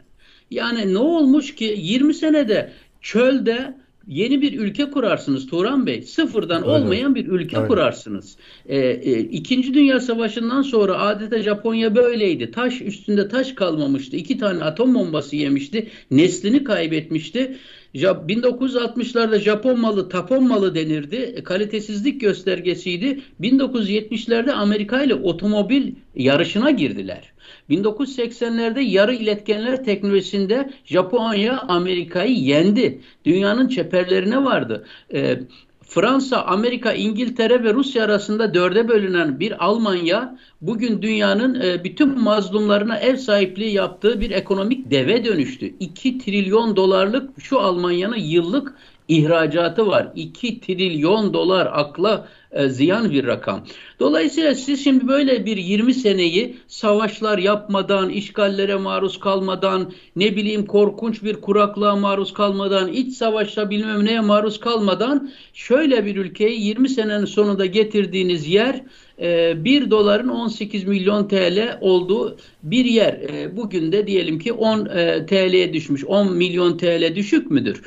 Yani 0.51 0.93
ne 0.93 0.97
olmuş 0.97 1.55
ki 1.55 1.75
20 1.77 2.13
senede 2.13 2.71
çölde 3.01 3.78
yeni 4.09 4.41
bir 4.41 4.59
ülke 4.59 4.89
kurarsınız 4.89 5.47
Turan 5.47 5.85
Bey. 5.85 6.01
Sıfırdan 6.01 6.63
Öyle. 6.63 6.71
olmayan 6.71 7.15
bir 7.15 7.27
ülke 7.27 7.57
Öyle. 7.57 7.67
kurarsınız. 7.67 8.37
Ee, 8.65 8.77
e, 8.77 9.19
İkinci 9.19 9.73
Dünya 9.73 9.99
Savaşı'ndan 9.99 10.61
sonra 10.61 10.99
adeta 10.99 11.41
Japonya 11.41 11.95
böyleydi. 11.95 12.51
Taş 12.51 12.81
üstünde 12.81 13.27
taş 13.27 13.53
kalmamıştı. 13.53 14.17
İki 14.17 14.37
tane 14.37 14.63
atom 14.63 14.95
bombası 14.95 15.35
yemişti. 15.35 15.87
Neslini 16.11 16.63
kaybetmişti. 16.63 17.57
1960'larda 17.95 19.39
Japon 19.39 19.79
malı 19.79 20.09
tapon 20.09 20.47
malı 20.47 20.75
denirdi. 20.75 21.15
E, 21.15 21.43
kalitesizlik 21.43 22.21
göstergesiydi. 22.21 23.21
1970'lerde 23.41 24.51
Amerika 24.51 25.03
ile 25.03 25.15
otomobil 25.15 25.93
yarışına 26.15 26.71
girdiler. 26.71 27.33
1980'lerde 27.69 28.79
yarı 28.79 29.13
iletkenler 29.13 29.83
teknolojisinde 29.83 30.69
Japonya 30.85 31.59
Amerika'yı 31.59 32.35
yendi. 32.35 33.01
Dünyanın 33.25 33.67
çeperlerine 33.67 34.43
vardı. 34.43 34.85
Ee, 35.13 35.39
Fransa, 35.89 36.41
Amerika, 36.41 36.93
İngiltere 36.93 37.63
ve 37.63 37.73
Rusya 37.73 38.05
arasında 38.05 38.53
dörde 38.53 38.87
bölünen 38.87 39.39
bir 39.39 39.65
Almanya 39.65 40.37
bugün 40.61 41.01
dünyanın 41.01 41.61
e, 41.61 41.83
bütün 41.83 42.19
mazlumlarına 42.19 42.97
ev 42.97 43.15
sahipliği 43.15 43.73
yaptığı 43.73 44.21
bir 44.21 44.31
ekonomik 44.31 44.91
deve 44.91 45.25
dönüştü. 45.25 45.65
2 45.79 46.17
trilyon 46.17 46.75
dolarlık 46.75 47.41
şu 47.41 47.59
Almanya'nın 47.59 48.17
yıllık 48.17 48.75
ihracatı 49.09 49.87
var. 49.87 50.07
2 50.15 50.59
trilyon 50.59 51.33
dolar 51.33 51.69
akla 51.71 52.27
e, 52.51 52.69
ziyan 52.69 53.11
bir 53.11 53.27
rakam. 53.27 53.65
Dolayısıyla 53.99 54.55
siz 54.55 54.83
şimdi 54.83 55.07
böyle 55.07 55.45
bir 55.45 55.57
20 55.57 55.93
seneyi 55.93 56.57
savaşlar 56.67 57.37
yapmadan, 57.37 58.09
işgallere 58.09 58.75
maruz 58.75 59.19
kalmadan, 59.19 59.91
ne 60.15 60.35
bileyim 60.35 60.65
korkunç 60.65 61.23
bir 61.23 61.33
kuraklığa 61.33 61.95
maruz 61.95 62.33
kalmadan, 62.33 62.93
iç 62.93 63.13
savaşla 63.17 63.69
bilmem 63.69 64.05
neye 64.05 64.21
maruz 64.21 64.59
kalmadan 64.59 65.31
şöyle 65.53 66.05
bir 66.05 66.15
ülkeyi 66.15 66.61
20 66.61 66.89
senenin 66.89 67.25
sonunda 67.25 67.65
getirdiğiniz 67.65 68.47
yer 68.47 68.81
1 69.19 69.81
e, 69.81 69.91
doların 69.91 70.27
18 70.27 70.83
milyon 70.83 71.27
TL 71.27 71.77
olduğu 71.81 72.37
bir 72.63 72.85
yer. 72.85 73.13
E, 73.13 73.57
bugün 73.57 73.91
de 73.91 74.07
diyelim 74.07 74.39
ki 74.39 74.53
10 74.53 74.85
e, 74.85 75.25
TL'ye 75.25 75.73
düşmüş. 75.73 76.05
10 76.05 76.33
milyon 76.33 76.77
TL 76.77 77.15
düşük 77.15 77.51
müdür? 77.51 77.81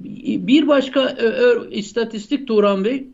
Bir 0.00 0.68
başka 0.68 1.16
istatistik 1.70 2.48
Turan 2.48 2.84
Bey, 2.84 3.06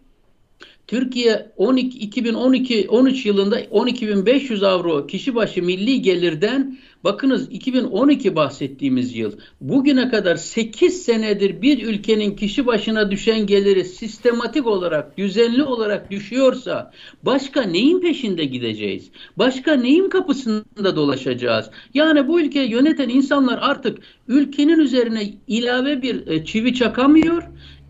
Türkiye 0.86 1.52
12, 1.56 1.98
2012 1.98 2.88
13 2.88 3.26
yılında 3.26 3.60
12.500 3.60 4.66
avro 4.66 5.06
kişi 5.06 5.34
başı 5.34 5.62
milli 5.62 6.02
gelirden 6.02 6.78
bakınız 7.06 7.48
2012 7.50 8.36
bahsettiğimiz 8.36 9.16
yıl 9.16 9.32
bugüne 9.60 10.08
kadar 10.08 10.36
8 10.36 11.02
senedir 11.02 11.62
bir 11.62 11.86
ülkenin 11.86 12.36
kişi 12.36 12.66
başına 12.66 13.10
düşen 13.10 13.46
geliri 13.46 13.84
sistematik 13.84 14.66
olarak 14.66 15.18
düzenli 15.18 15.62
olarak 15.62 16.10
düşüyorsa 16.10 16.92
başka 17.22 17.62
neyin 17.62 18.00
peşinde 18.00 18.44
gideceğiz? 18.44 19.10
Başka 19.36 19.72
neyin 19.74 20.08
kapısında 20.08 20.96
dolaşacağız? 20.96 21.70
Yani 21.94 22.28
bu 22.28 22.40
ülkeyi 22.40 22.70
yöneten 22.70 23.08
insanlar 23.08 23.58
artık 23.62 23.98
ülkenin 24.28 24.78
üzerine 24.78 25.34
ilave 25.46 26.02
bir 26.02 26.26
e, 26.26 26.44
çivi 26.44 26.74
çakamıyor 26.74 27.42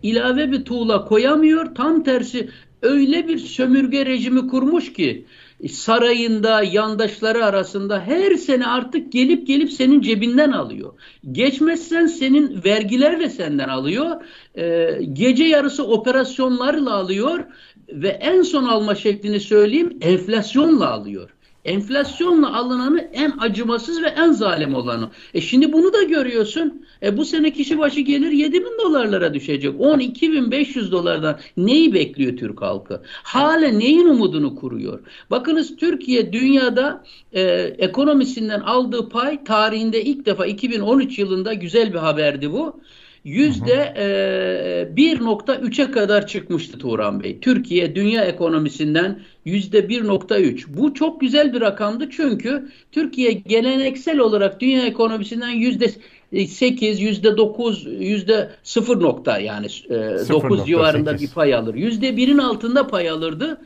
ilave 0.03 0.51
bir 0.51 0.65
tuğla 0.65 1.05
koyamıyor. 1.05 1.75
Tam 1.75 2.03
tersi 2.03 2.49
öyle 2.81 3.27
bir 3.27 3.37
sömürge 3.37 4.05
rejimi 4.05 4.47
kurmuş 4.47 4.93
ki 4.93 5.25
sarayında 5.71 6.63
yandaşları 6.63 7.45
arasında 7.45 8.01
her 8.01 8.35
sene 8.35 8.67
artık 8.67 9.11
gelip 9.11 9.47
gelip 9.47 9.71
senin 9.71 10.01
cebinden 10.01 10.51
alıyor. 10.51 10.93
Geçmezsen 11.31 12.07
senin 12.07 12.63
vergilerle 12.65 13.29
senden 13.29 13.69
alıyor. 13.69 14.21
Ee, 14.57 14.99
gece 15.13 15.43
yarısı 15.43 15.87
operasyonlarla 15.87 16.93
alıyor 16.93 17.43
ve 17.89 18.07
en 18.07 18.41
son 18.41 18.63
alma 18.63 18.95
şeklini 18.95 19.39
söyleyeyim 19.39 19.97
enflasyonla 20.01 20.91
alıyor. 20.91 21.29
Enflasyonla 21.67 22.57
alınanı 22.57 23.09
en 23.13 23.33
acımasız 23.39 24.01
ve 24.01 24.07
en 24.07 24.31
zalim 24.31 24.75
olanı. 24.75 25.09
E 25.33 25.41
şimdi 25.41 25.73
bunu 25.73 25.93
da 25.93 26.03
görüyorsun. 26.03 26.85
E 27.03 27.17
bu 27.17 27.25
sene 27.25 27.51
kişi 27.51 27.79
başı 27.79 28.01
gelir 28.01 28.31
7 28.31 28.53
bin 28.53 28.77
dolarlara 28.83 29.33
düşecek. 29.33 29.75
12 29.79 30.31
bin 30.31 30.51
500 30.51 30.91
dolardan 30.91 31.39
neyi 31.57 31.93
bekliyor 31.93 32.37
Türk 32.37 32.61
halkı? 32.61 33.01
Hala 33.23 33.67
neyin 33.67 34.07
umudunu 34.07 34.55
kuruyor? 34.55 34.99
Bakınız 35.31 35.75
Türkiye 35.75 36.33
dünyada 36.33 37.03
e, 37.33 37.41
ekonomisinden 37.77 38.59
aldığı 38.59 39.09
pay 39.09 39.43
tarihinde 39.43 40.03
ilk 40.03 40.25
defa 40.25 40.45
2013 40.45 41.19
yılında 41.19 41.53
güzel 41.53 41.93
bir 41.93 41.99
haberdi 41.99 42.51
bu 42.51 42.81
1.3'e 43.25 45.91
kadar 45.91 46.27
çıkmıştı 46.27 46.77
Turan 46.77 47.23
Bey. 47.23 47.39
Türkiye 47.39 47.95
dünya 47.95 48.25
ekonomisinden 48.25 49.19
yüzde 49.45 49.79
1.3. 49.79 50.65
Bu 50.67 50.93
çok 50.93 51.21
güzel 51.21 51.53
bir 51.53 51.61
rakamdı 51.61 52.09
çünkü 52.09 52.69
Türkiye 52.91 53.31
geleneksel 53.31 54.19
olarak 54.19 54.61
dünya 54.61 54.85
ekonomisinden 54.85 55.49
yüzde 55.49 55.91
8, 56.47 57.01
yüzde 57.01 57.37
9, 57.37 57.87
yüzde 57.99 58.51
0 58.63 59.01
nokta 59.01 59.39
yani 59.39 59.67
e, 59.89 59.95
9 60.29 60.65
civarında 60.65 61.11
8. 61.11 61.29
bir 61.29 61.33
pay 61.33 61.53
alır. 61.53 61.75
Yüzde 61.75 62.09
1'in 62.09 62.37
altında 62.37 62.87
pay 62.87 63.09
alırdı. 63.09 63.61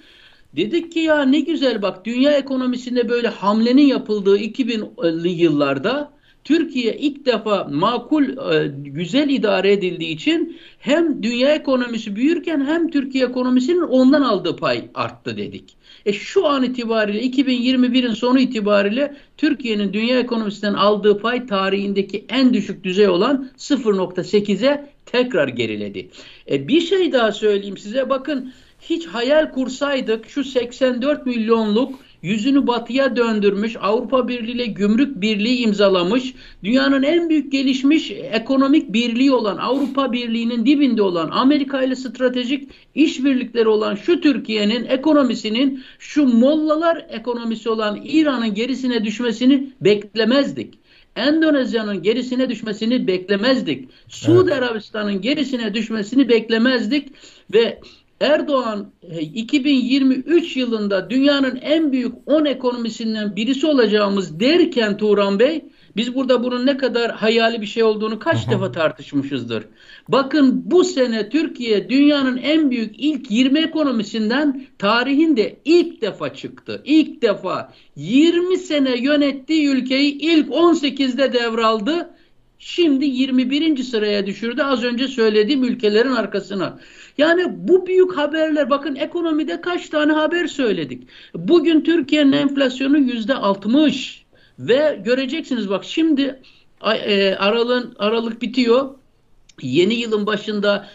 Dedik 0.55 0.91
ki 0.91 0.99
ya 0.99 1.25
ne 1.25 1.39
güzel 1.39 1.81
bak 1.81 2.05
dünya 2.05 2.31
ekonomisinde 2.31 3.09
böyle 3.09 3.27
hamlenin 3.27 3.85
yapıldığı 3.85 4.37
2000'li 4.37 5.29
yıllarda 5.29 6.11
Türkiye 6.43 6.97
ilk 6.97 7.25
defa 7.25 7.63
makul, 7.71 8.23
e, 8.23 8.67
güzel 8.77 9.29
idare 9.29 9.71
edildiği 9.71 10.15
için 10.15 10.57
hem 10.79 11.23
dünya 11.23 11.55
ekonomisi 11.55 12.15
büyürken 12.15 12.65
hem 12.65 12.89
Türkiye 12.89 13.25
ekonomisinin 13.25 13.81
ondan 13.81 14.21
aldığı 14.21 14.55
pay 14.55 14.85
arttı 14.93 15.37
dedik. 15.37 15.75
E 16.05 16.13
şu 16.13 16.47
an 16.47 16.63
itibariyle 16.63 17.21
2021'in 17.21 18.13
sonu 18.13 18.39
itibariyle 18.39 19.15
Türkiye'nin 19.37 19.93
dünya 19.93 20.19
ekonomisinden 20.19 20.73
aldığı 20.73 21.19
pay 21.19 21.45
tarihindeki 21.45 22.25
en 22.29 22.53
düşük 22.53 22.83
düzey 22.83 23.09
olan 23.09 23.49
0.8'e 23.57 24.89
tekrar 25.05 25.47
geriledi. 25.47 26.09
E 26.51 26.67
bir 26.67 26.81
şey 26.81 27.11
daha 27.11 27.31
söyleyeyim 27.31 27.77
size 27.77 28.09
bakın 28.09 28.53
hiç 28.81 29.07
hayal 29.07 29.51
kursaydık 29.51 30.29
şu 30.29 30.43
84 30.43 31.25
milyonluk 31.25 31.99
yüzünü 32.21 32.67
batıya 32.67 33.15
döndürmüş, 33.15 33.75
Avrupa 33.81 34.27
Birliği 34.27 34.51
ile 34.51 34.65
gümrük 34.65 35.21
birliği 35.21 35.57
imzalamış, 35.57 36.33
dünyanın 36.63 37.03
en 37.03 37.29
büyük 37.29 37.51
gelişmiş 37.51 38.11
ekonomik 38.11 38.93
birliği 38.93 39.31
olan 39.31 39.57
Avrupa 39.57 40.11
Birliği'nin 40.11 40.65
dibinde 40.65 41.01
olan 41.01 41.29
Amerika 41.31 41.83
ile 41.83 41.95
stratejik 41.95 42.69
işbirlikleri 42.95 43.67
olan 43.67 43.95
şu 43.95 44.21
Türkiye'nin 44.21 44.85
ekonomisinin 44.85 45.83
şu 45.99 46.25
mollalar 46.25 47.05
ekonomisi 47.09 47.69
olan 47.69 47.99
İran'ın 48.03 48.53
gerisine 48.53 49.05
düşmesini 49.05 49.73
beklemezdik. 49.81 50.81
Endonezya'nın 51.15 52.03
gerisine 52.03 52.49
düşmesini 52.49 53.07
beklemezdik. 53.07 53.89
Suudi 54.07 54.51
evet. 54.51 54.63
Arabistan'ın 54.63 55.21
gerisine 55.21 55.73
düşmesini 55.73 56.29
beklemezdik 56.29 57.07
ve 57.53 57.79
Erdoğan 58.21 58.91
2023 59.33 60.57
e, 60.57 60.59
yılında 60.59 61.09
dünyanın 61.09 61.55
en 61.55 61.91
büyük 61.91 62.13
10 62.25 62.45
ekonomisinden 62.45 63.35
birisi 63.35 63.67
olacağımız 63.67 64.39
derken 64.39 64.97
Turan 64.97 65.39
Bey 65.39 65.65
biz 65.95 66.15
burada 66.15 66.43
bunun 66.43 66.65
ne 66.65 66.77
kadar 66.77 67.11
hayali 67.11 67.61
bir 67.61 67.65
şey 67.65 67.83
olduğunu 67.83 68.19
kaç 68.19 68.49
defa 68.49 68.71
tartışmışızdır. 68.71 69.63
Bakın 70.07 70.61
bu 70.65 70.83
sene 70.83 71.29
Türkiye 71.29 71.89
dünyanın 71.89 72.37
en 72.37 72.71
büyük 72.71 72.95
ilk 72.97 73.31
20 73.31 73.59
ekonomisinden 73.59 74.65
tarihinde 74.77 75.59
ilk 75.65 76.01
defa 76.01 76.33
çıktı. 76.33 76.81
İlk 76.85 77.21
defa 77.21 77.73
20 77.95 78.57
sene 78.57 78.97
yönettiği 78.97 79.67
ülkeyi 79.67 80.17
ilk 80.17 80.49
18'de 80.49 81.33
devraldı. 81.33 82.09
Şimdi 82.63 83.05
21. 83.05 83.83
sıraya 83.83 84.25
düşürdü 84.25 84.61
az 84.61 84.83
önce 84.83 85.07
söylediğim 85.07 85.63
ülkelerin 85.63 86.11
arkasına. 86.11 86.79
Yani 87.17 87.45
bu 87.49 87.87
büyük 87.87 88.17
haberler 88.17 88.69
bakın 88.69 88.95
ekonomide 88.95 89.61
kaç 89.61 89.89
tane 89.89 90.11
haber 90.11 90.47
söyledik. 90.47 91.07
Bugün 91.35 91.81
Türkiye'nin 91.81 92.31
enflasyonu 92.31 92.97
yüzde 92.97 93.33
altmış 93.33 94.25
ve 94.59 95.01
göreceksiniz 95.05 95.69
bak 95.69 95.85
şimdi 95.85 96.41
e, 97.05 97.35
aralığın, 97.35 97.95
aralık 97.99 98.41
bitiyor. 98.41 98.95
Yeni 99.61 99.93
yılın 99.93 100.25
başında 100.25 100.89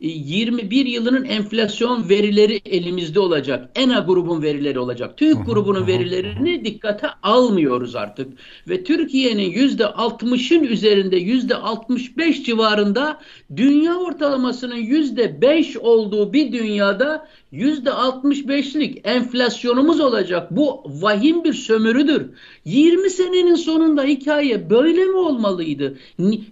2021 0.00 0.86
yılının 0.86 1.24
enflasyon 1.24 2.08
verileri 2.08 2.60
elimizde 2.64 3.20
olacak. 3.20 3.70
ENA 3.74 3.98
grubun 3.98 4.42
verileri 4.42 4.78
olacak. 4.78 5.16
TÜİK 5.16 5.46
grubunun 5.46 5.86
verilerini 5.86 6.64
dikkate 6.64 7.06
almıyoruz 7.22 7.96
artık. 7.96 8.32
Ve 8.68 8.84
Türkiye'nin 8.84 9.50
yüzde 9.50 9.82
60'ın 9.82 10.64
üzerinde 10.64 11.16
yüzde 11.16 11.54
65 11.54 12.44
civarında 12.44 13.20
dünya 13.56 13.96
ortalamasının 13.96 14.76
yüzde 14.76 15.42
5 15.42 15.76
olduğu 15.76 16.32
bir 16.32 16.52
dünyada 16.52 17.28
yüzde 17.52 17.90
65'lik 17.90 19.00
enflasyonumuz 19.04 20.00
olacak. 20.00 20.50
Bu 20.50 20.82
vahim 20.86 21.44
bir 21.44 21.52
sömürüdür. 21.52 22.30
20 22.64 23.10
senenin 23.10 23.54
sonunda 23.54 24.02
hikaye 24.02 24.70
böyle 24.70 25.04
mi 25.04 25.16
olmalıydı? 25.16 25.98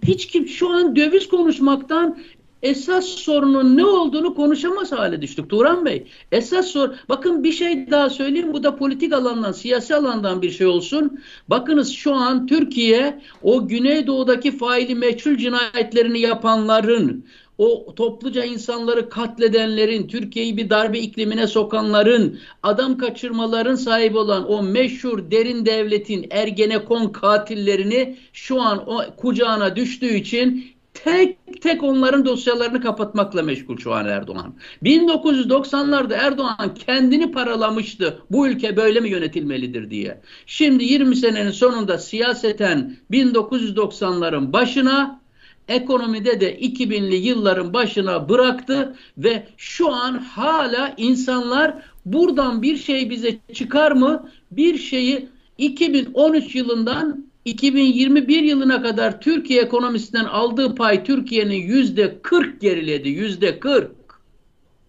Hiç 0.07 0.27
kim 0.27 0.47
şu 0.47 0.69
an 0.69 0.95
döviz 0.95 1.29
konuşmaktan 1.29 2.17
esas 2.63 3.05
sorunun 3.05 3.77
ne 3.77 3.85
olduğunu 3.85 4.35
konuşamaz 4.35 4.91
hale 4.91 5.21
düştük 5.21 5.49
Turan 5.49 5.85
Bey. 5.85 6.07
Esas 6.31 6.67
sor, 6.67 6.89
bakın 7.09 7.43
bir 7.43 7.51
şey 7.51 7.91
daha 7.91 8.09
söyleyeyim 8.09 8.53
bu 8.53 8.63
da 8.63 8.75
politik 8.75 9.13
alandan, 9.13 9.51
siyasi 9.51 9.95
alandan 9.95 10.41
bir 10.41 10.51
şey 10.51 10.67
olsun. 10.67 11.19
Bakınız 11.47 11.91
şu 11.91 12.15
an 12.15 12.47
Türkiye 12.47 13.21
o 13.43 13.67
Güneydoğu'daki 13.67 14.57
faili 14.57 14.95
meçhul 14.95 15.37
cinayetlerini 15.37 16.19
yapanların, 16.19 17.25
o 17.57 17.95
topluca 17.95 18.43
insanları 18.43 19.09
katledenlerin, 19.09 20.07
Türkiye'yi 20.07 20.57
bir 20.57 20.69
darbe 20.69 20.99
iklimine 20.99 21.47
sokanların, 21.47 22.39
adam 22.63 22.97
kaçırmaların 22.97 23.75
sahibi 23.75 24.17
olan 24.17 24.51
o 24.51 24.63
meşhur 24.63 25.31
derin 25.31 25.65
devletin 25.65 26.27
Ergenekon 26.31 27.07
katillerini 27.07 28.17
şu 28.33 28.61
an 28.61 28.89
o 28.89 29.15
kucağına 29.17 29.75
düştüğü 29.75 30.15
için 30.15 30.65
tek 31.03 31.61
tek 31.61 31.83
onların 31.83 32.25
dosyalarını 32.25 32.81
kapatmakla 32.81 33.43
meşgul 33.43 33.77
şu 33.77 33.93
an 33.93 34.05
Erdoğan. 34.05 34.53
1990'larda 34.83 36.13
Erdoğan 36.13 36.73
kendini 36.85 37.31
paralamıştı. 37.31 38.19
Bu 38.31 38.47
ülke 38.47 38.77
böyle 38.77 38.99
mi 38.99 39.09
yönetilmelidir 39.09 39.89
diye. 39.89 40.21
Şimdi 40.45 40.83
20 40.83 41.15
senenin 41.15 41.51
sonunda 41.51 41.97
siyaseten 41.97 42.97
1990'ların 43.11 44.53
başına 44.53 45.19
ekonomide 45.67 46.41
de 46.41 46.59
2000'li 46.59 47.15
yılların 47.15 47.73
başına 47.73 48.29
bıraktı 48.29 48.95
ve 49.17 49.47
şu 49.57 49.93
an 49.93 50.13
hala 50.13 50.93
insanlar 50.97 51.73
buradan 52.05 52.61
bir 52.61 52.77
şey 52.77 53.09
bize 53.09 53.37
çıkar 53.53 53.91
mı? 53.91 54.29
Bir 54.51 54.77
şeyi 54.77 55.29
2013 55.57 56.55
yılından 56.55 57.28
2021 57.45 58.43
yılına 58.43 58.81
kadar 58.81 59.21
Türkiye 59.21 59.61
ekonomisinden 59.61 60.25
aldığı 60.25 60.75
pay 60.75 61.03
Türkiye'nin 61.03 61.55
yüzde 61.55 62.21
40 62.21 62.61
geriledi. 62.61 63.09
Yüzde 63.09 63.59
40. 63.59 63.91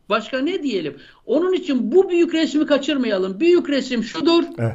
Başka 0.08 0.38
ne 0.38 0.62
diyelim? 0.62 0.96
Onun 1.26 1.52
için 1.52 1.92
bu 1.92 2.10
büyük 2.10 2.34
resmi 2.34 2.66
kaçırmayalım. 2.66 3.40
Büyük 3.40 3.68
resim 3.68 4.04
şudur. 4.04 4.44
Evet. 4.58 4.72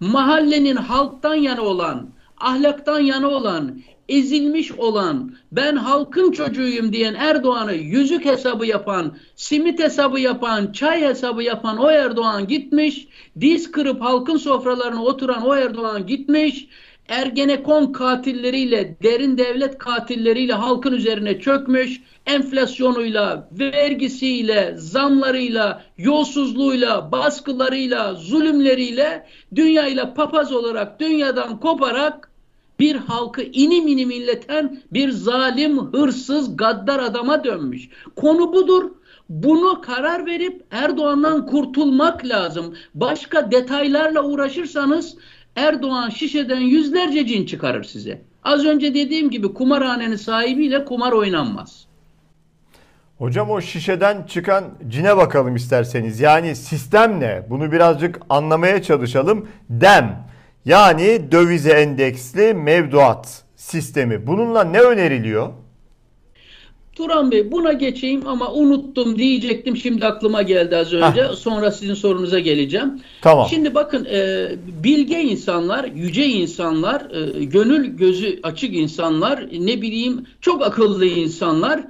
Mahallenin 0.00 0.76
halktan 0.76 1.34
yana 1.34 1.62
olan, 1.62 2.08
ahlaktan 2.38 3.00
yana 3.00 3.28
olan, 3.28 3.80
ezilmiş 4.08 4.72
olan, 4.72 5.34
ben 5.52 5.76
halkın 5.76 6.32
çocuğuyum 6.32 6.92
diyen 6.92 7.14
Erdoğan'ı 7.14 7.74
yüzük 7.74 8.24
hesabı 8.24 8.66
yapan, 8.66 9.16
simit 9.36 9.78
hesabı 9.78 10.20
yapan, 10.20 10.72
çay 10.72 11.00
hesabı 11.00 11.42
yapan 11.42 11.78
o 11.78 11.90
Erdoğan 11.90 12.46
gitmiş, 12.46 13.08
diz 13.40 13.72
kırıp 13.72 14.00
halkın 14.00 14.36
sofralarına 14.36 15.04
oturan 15.04 15.46
o 15.46 15.54
Erdoğan 15.54 16.06
gitmiş, 16.06 16.68
Ergenekon 17.08 17.92
katilleriyle, 17.92 18.96
derin 19.02 19.38
devlet 19.38 19.78
katilleriyle 19.78 20.52
halkın 20.52 20.92
üzerine 20.92 21.40
çökmüş, 21.40 22.00
enflasyonuyla, 22.26 23.48
vergisiyle, 23.52 24.74
zamlarıyla, 24.76 25.82
yolsuzluğuyla, 25.98 27.12
baskılarıyla, 27.12 28.14
zulümleriyle, 28.14 29.26
dünyayla 29.54 30.14
papaz 30.14 30.52
olarak, 30.52 31.00
dünyadan 31.00 31.60
koparak 31.60 32.30
bir 32.80 32.96
halkı 32.96 33.42
inim 33.42 33.88
inim 33.88 34.10
illeten 34.10 34.82
bir 34.92 35.10
zalim, 35.10 35.78
hırsız, 35.78 36.56
gaddar 36.56 36.98
adama 36.98 37.44
dönmüş. 37.44 37.88
Konu 38.16 38.52
budur. 38.52 38.90
Bunu 39.28 39.80
karar 39.80 40.26
verip 40.26 40.64
Erdoğan'dan 40.70 41.46
kurtulmak 41.46 42.24
lazım. 42.24 42.76
Başka 42.94 43.50
detaylarla 43.50 44.22
uğraşırsanız 44.22 45.16
Erdoğan 45.56 46.10
şişeden 46.10 46.60
yüzlerce 46.60 47.26
cin 47.26 47.46
çıkarır 47.46 47.84
size. 47.84 48.20
Az 48.44 48.64
önce 48.64 48.94
dediğim 48.94 49.30
gibi 49.30 49.54
kumarhanenin 49.54 50.16
sahibiyle 50.16 50.84
kumar 50.84 51.12
oynanmaz. 51.12 51.86
Hocam 53.18 53.50
o 53.50 53.60
şişeden 53.60 54.22
çıkan 54.22 54.64
cine 54.88 55.16
bakalım 55.16 55.56
isterseniz. 55.56 56.20
Yani 56.20 56.56
sistem 56.56 57.20
ne? 57.20 57.42
Bunu 57.50 57.72
birazcık 57.72 58.20
anlamaya 58.28 58.82
çalışalım. 58.82 59.48
DEM 59.70 60.16
yani 60.64 61.32
dövize 61.32 61.70
endeksli 61.72 62.54
mevduat 62.54 63.44
sistemi. 63.56 64.26
Bununla 64.26 64.64
ne 64.64 64.80
öneriliyor? 64.80 65.52
Turan 66.96 67.30
Bey 67.30 67.52
buna 67.52 67.72
geçeyim 67.72 68.28
ama 68.28 68.52
unuttum 68.52 69.18
diyecektim. 69.18 69.76
Şimdi 69.76 70.06
aklıma 70.06 70.42
geldi 70.42 70.76
az 70.76 70.92
önce. 70.92 71.22
Heh. 71.24 71.34
Sonra 71.34 71.70
sizin 71.70 71.94
sorunuza 71.94 72.38
geleceğim. 72.38 73.00
Tamam. 73.22 73.46
Şimdi 73.50 73.74
bakın 73.74 74.04
e, 74.04 74.48
bilge 74.84 75.20
insanlar, 75.20 75.84
yüce 75.84 76.26
insanlar, 76.26 77.10
e, 77.10 77.44
gönül 77.44 77.86
gözü 77.86 78.40
açık 78.42 78.74
insanlar, 78.74 79.48
ne 79.58 79.82
bileyim 79.82 80.26
çok 80.40 80.62
akıllı 80.62 81.06
insanlar 81.06 81.80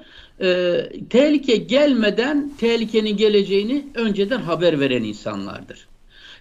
e, 0.40 0.76
tehlike 1.10 1.56
gelmeden 1.56 2.52
tehlikenin 2.60 3.16
geleceğini 3.16 3.86
önceden 3.94 4.40
haber 4.40 4.80
veren 4.80 5.02
insanlardır. 5.02 5.86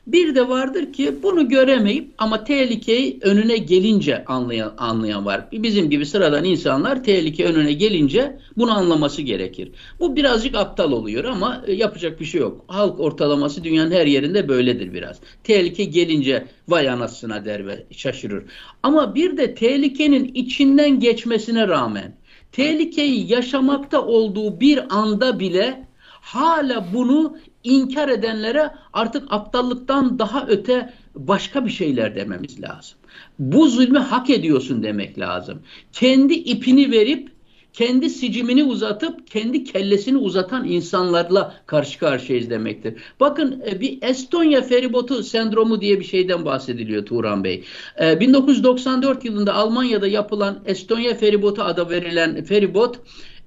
Bir 0.08 0.36
de 0.36 0.50
vardır 0.50 0.94
ki 0.94 1.15
bunu 1.24 1.50
göremeyip 1.50 2.13
ama 2.18 2.44
tehlikeyi 2.44 3.20
önüne 3.22 3.58
gelince 3.58 4.26
anlayan, 4.26 4.74
anlayan 4.78 5.26
var. 5.26 5.48
Bizim 5.52 5.89
gibi 5.89 6.06
sıradan 6.06 6.44
insanlar 6.44 7.04
tehlike 7.04 7.46
önüne 7.46 7.74
gelince 7.74 8.39
bunu 8.58 8.72
anlaması 8.78 9.22
gerekir. 9.22 9.72
Bu 10.00 10.15
birazcık 10.15 10.56
aptal 10.56 10.91
oluyor 10.91 11.24
ama 11.24 11.63
e, 11.68 11.74
yapacak 11.74 12.20
bir 12.20 12.26
şey 12.26 12.41
yok. 12.41 12.65
Halk 12.68 13.00
ortalaması 13.00 13.63
dünyanın 13.63 13.91
her 13.91 14.06
yerinde 14.06 14.48
böyledir 14.48 14.94
biraz. 14.94 15.20
Tehlike 15.44 15.84
gelince 15.84 16.46
vay 16.68 16.89
anasına 16.89 17.46
der 17.46 17.68
ve 17.68 17.86
şaşırır. 17.91 18.44
Ama 18.84 19.15
bir 19.15 19.38
de 19.38 19.56
tehlikenin 19.56 20.32
içinden 20.34 21.00
geçmesine 21.00 21.68
rağmen 21.68 22.15
tehlikeyi 22.52 23.32
yaşamakta 23.32 24.06
olduğu 24.06 24.60
bir 24.60 24.96
anda 24.98 25.39
bile 25.39 25.88
hala 26.22 26.86
bunu 26.94 27.38
inkar 27.65 28.10
edenlere 28.10 28.71
artık 28.93 29.23
aptallıktan 29.30 30.19
daha 30.19 30.47
öte 30.47 30.93
başka 31.15 31.65
bir 31.65 31.71
şeyler 31.71 32.15
dememiz 32.15 32.62
lazım. 32.62 32.97
Bu 33.39 33.69
zulmü 33.69 33.99
hak 33.99 34.30
ediyorsun 34.30 34.84
demek 34.84 35.19
lazım. 35.19 35.62
Kendi 35.93 36.34
ipini 36.34 36.91
verip 36.91 37.36
kendi 37.73 38.10
sicimini 38.10 38.63
uzatıp 38.63 39.28
kendi 39.28 39.63
kellesini 39.63 40.17
uzatan 40.17 40.67
insanlarla 40.67 41.54
karşı 41.65 41.99
karşıyayız 41.99 42.49
demektir. 42.49 42.93
Bakın 43.19 43.63
e, 43.71 43.80
bir 43.80 43.97
Estonya 44.01 44.62
feribotu 44.62 45.23
sendromu 45.23 45.82
diye 45.82 45.99
bir 45.99 46.06
şeyden 46.06 46.45
bahsediliyor 46.45 47.06
Turan 47.06 47.43
Bey. 47.43 47.63
1994 48.01 49.25
e, 49.25 49.28
yılında 49.28 49.54
Almanya'da 49.54 50.08
yapılan 50.08 50.60
Estonya 50.65 51.15
feribotu 51.15 51.63
adı 51.63 51.89
verilen 51.89 52.43
feribot 52.43 52.99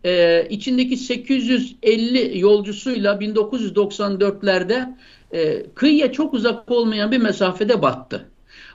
e, 0.04 0.46
içindeki 0.50 0.96
850 0.96 2.38
yolcusuyla 2.38 3.14
1994'lerde 3.14 4.96
e, 5.32 5.66
kıyıya 5.74 6.12
çok 6.12 6.34
uzak 6.34 6.70
olmayan 6.70 7.12
bir 7.12 7.18
mesafede 7.18 7.82
battı. 7.82 8.30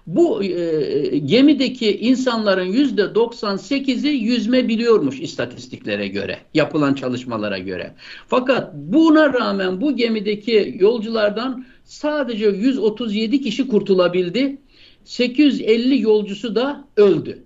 Bu 0.08 0.44
e, 0.44 1.18
gemideki 1.18 1.98
insanların 1.98 2.66
yüzde 2.66 3.02
98'i 3.02 4.24
yüzme 4.24 4.68
biliyormuş 4.68 5.20
istatistiklere 5.20 6.08
göre, 6.08 6.38
yapılan 6.54 6.94
çalışmalara 6.94 7.58
göre. 7.58 7.94
Fakat 8.28 8.74
buna 8.74 9.34
rağmen 9.34 9.82
bu 9.82 9.96
gemideki 9.96 10.78
yolculardan 10.80 11.66
sadece 11.84 12.46
137 12.46 13.42
kişi 13.42 13.68
kurtulabildi. 13.68 14.58
850 15.04 16.02
yolcusu 16.02 16.56
da 16.56 16.88
öldü. 16.98 17.44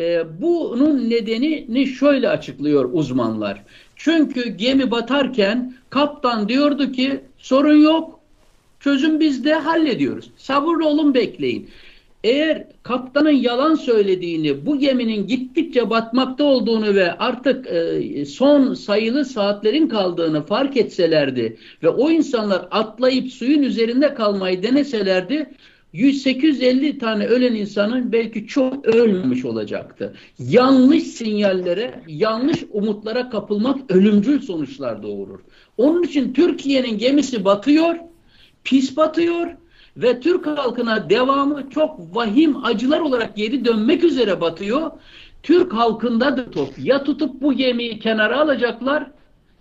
E, 0.00 0.22
bunun 0.40 1.10
nedenini 1.10 1.86
şöyle 1.86 2.28
açıklıyor 2.28 2.90
uzmanlar. 2.92 3.62
Çünkü 3.96 4.48
gemi 4.48 4.90
batarken 4.90 5.74
kaptan 5.90 6.48
diyordu 6.48 6.92
ki 6.92 7.20
sorun 7.38 7.82
yok, 7.82 8.20
çözüm 8.80 9.20
bizde 9.20 9.54
hallediyoruz. 9.54 10.30
Sabırlı 10.36 10.88
olun 10.88 11.14
bekleyin. 11.14 11.68
Eğer 12.24 12.66
kaptanın 12.82 13.30
yalan 13.30 13.74
söylediğini, 13.74 14.66
bu 14.66 14.78
geminin 14.78 15.26
gittikçe 15.26 15.90
batmakta 15.90 16.44
olduğunu 16.44 16.94
ve 16.94 17.12
artık 17.12 17.66
e, 17.66 18.24
son 18.24 18.74
sayılı 18.74 19.24
saatlerin 19.24 19.88
kaldığını 19.88 20.46
fark 20.46 20.76
etselerdi 20.76 21.56
ve 21.82 21.88
o 21.88 22.10
insanlar 22.10 22.68
atlayıp 22.70 23.32
suyun 23.32 23.62
üzerinde 23.62 24.14
kalmayı 24.14 24.62
deneselerdi 24.62 25.50
100-850 25.94 26.98
tane 26.98 27.26
ölen 27.26 27.54
insanın 27.54 28.12
belki 28.12 28.46
çok 28.46 28.86
ölmemiş 28.86 29.44
olacaktı. 29.44 30.14
Yanlış 30.38 31.02
sinyallere, 31.02 32.02
yanlış 32.08 32.64
umutlara 32.72 33.30
kapılmak 33.30 33.90
ölümcül 33.90 34.40
sonuçlar 34.40 35.02
doğurur. 35.02 35.40
Onun 35.76 36.02
için 36.02 36.32
Türkiye'nin 36.32 36.98
gemisi 36.98 37.44
batıyor, 37.44 37.94
pis 38.64 38.96
batıyor 38.96 39.46
ve 39.96 40.20
Türk 40.20 40.46
halkına 40.46 41.10
devamı 41.10 41.70
çok 41.70 42.16
vahim 42.16 42.64
acılar 42.64 43.00
olarak 43.00 43.36
geri 43.36 43.64
dönmek 43.64 44.04
üzere 44.04 44.40
batıyor. 44.40 44.90
Türk 45.42 45.72
halkında 45.72 46.36
da 46.36 46.50
top. 46.50 46.68
Ya 46.78 47.04
tutup 47.04 47.42
bu 47.42 47.52
gemiyi 47.52 47.98
kenara 47.98 48.40
alacaklar 48.40 49.10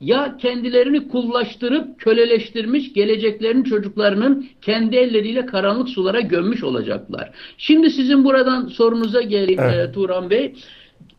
ya 0.02 0.38
kendilerini 0.38 1.08
kullaştırıp 1.08 2.00
köleleştirmiş 2.00 2.94
geleceklerin 2.94 3.64
çocuklarının 3.64 4.48
kendi 4.62 4.96
elleriyle 4.96 5.46
karanlık 5.46 5.90
sulara 5.90 6.20
gömmüş 6.20 6.64
olacaklar. 6.64 7.32
Şimdi 7.58 7.90
sizin 7.90 8.24
buradan 8.24 8.68
sorunuza 8.68 9.22
geleyim 9.22 9.62
evet. 9.64 9.90
e, 9.90 9.92
Turan 9.92 10.30
Bey. 10.30 10.54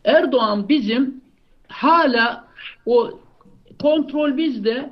Erdoğan 0.05 0.69
bizim 0.69 1.21
hala 1.69 2.49
o 2.87 3.21
kontrol 3.83 4.37
bizde 4.37 4.91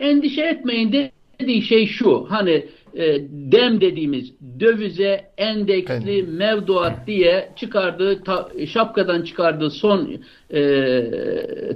endişe 0.00 0.42
etmeyin 0.42 1.10
dediği 1.40 1.62
şey 1.62 1.86
şu 1.86 2.26
hani 2.30 2.66
e, 2.94 3.20
dem 3.30 3.80
dediğimiz 3.80 4.32
dövize 4.60 5.30
endeksli 5.38 6.18
evet. 6.18 6.28
mevduat 6.28 7.06
diye 7.06 7.52
çıkardığı 7.56 8.22
ta, 8.24 8.48
şapkadan 8.66 9.22
çıkardığı 9.22 9.70
son 9.70 10.10
e, 10.50 11.02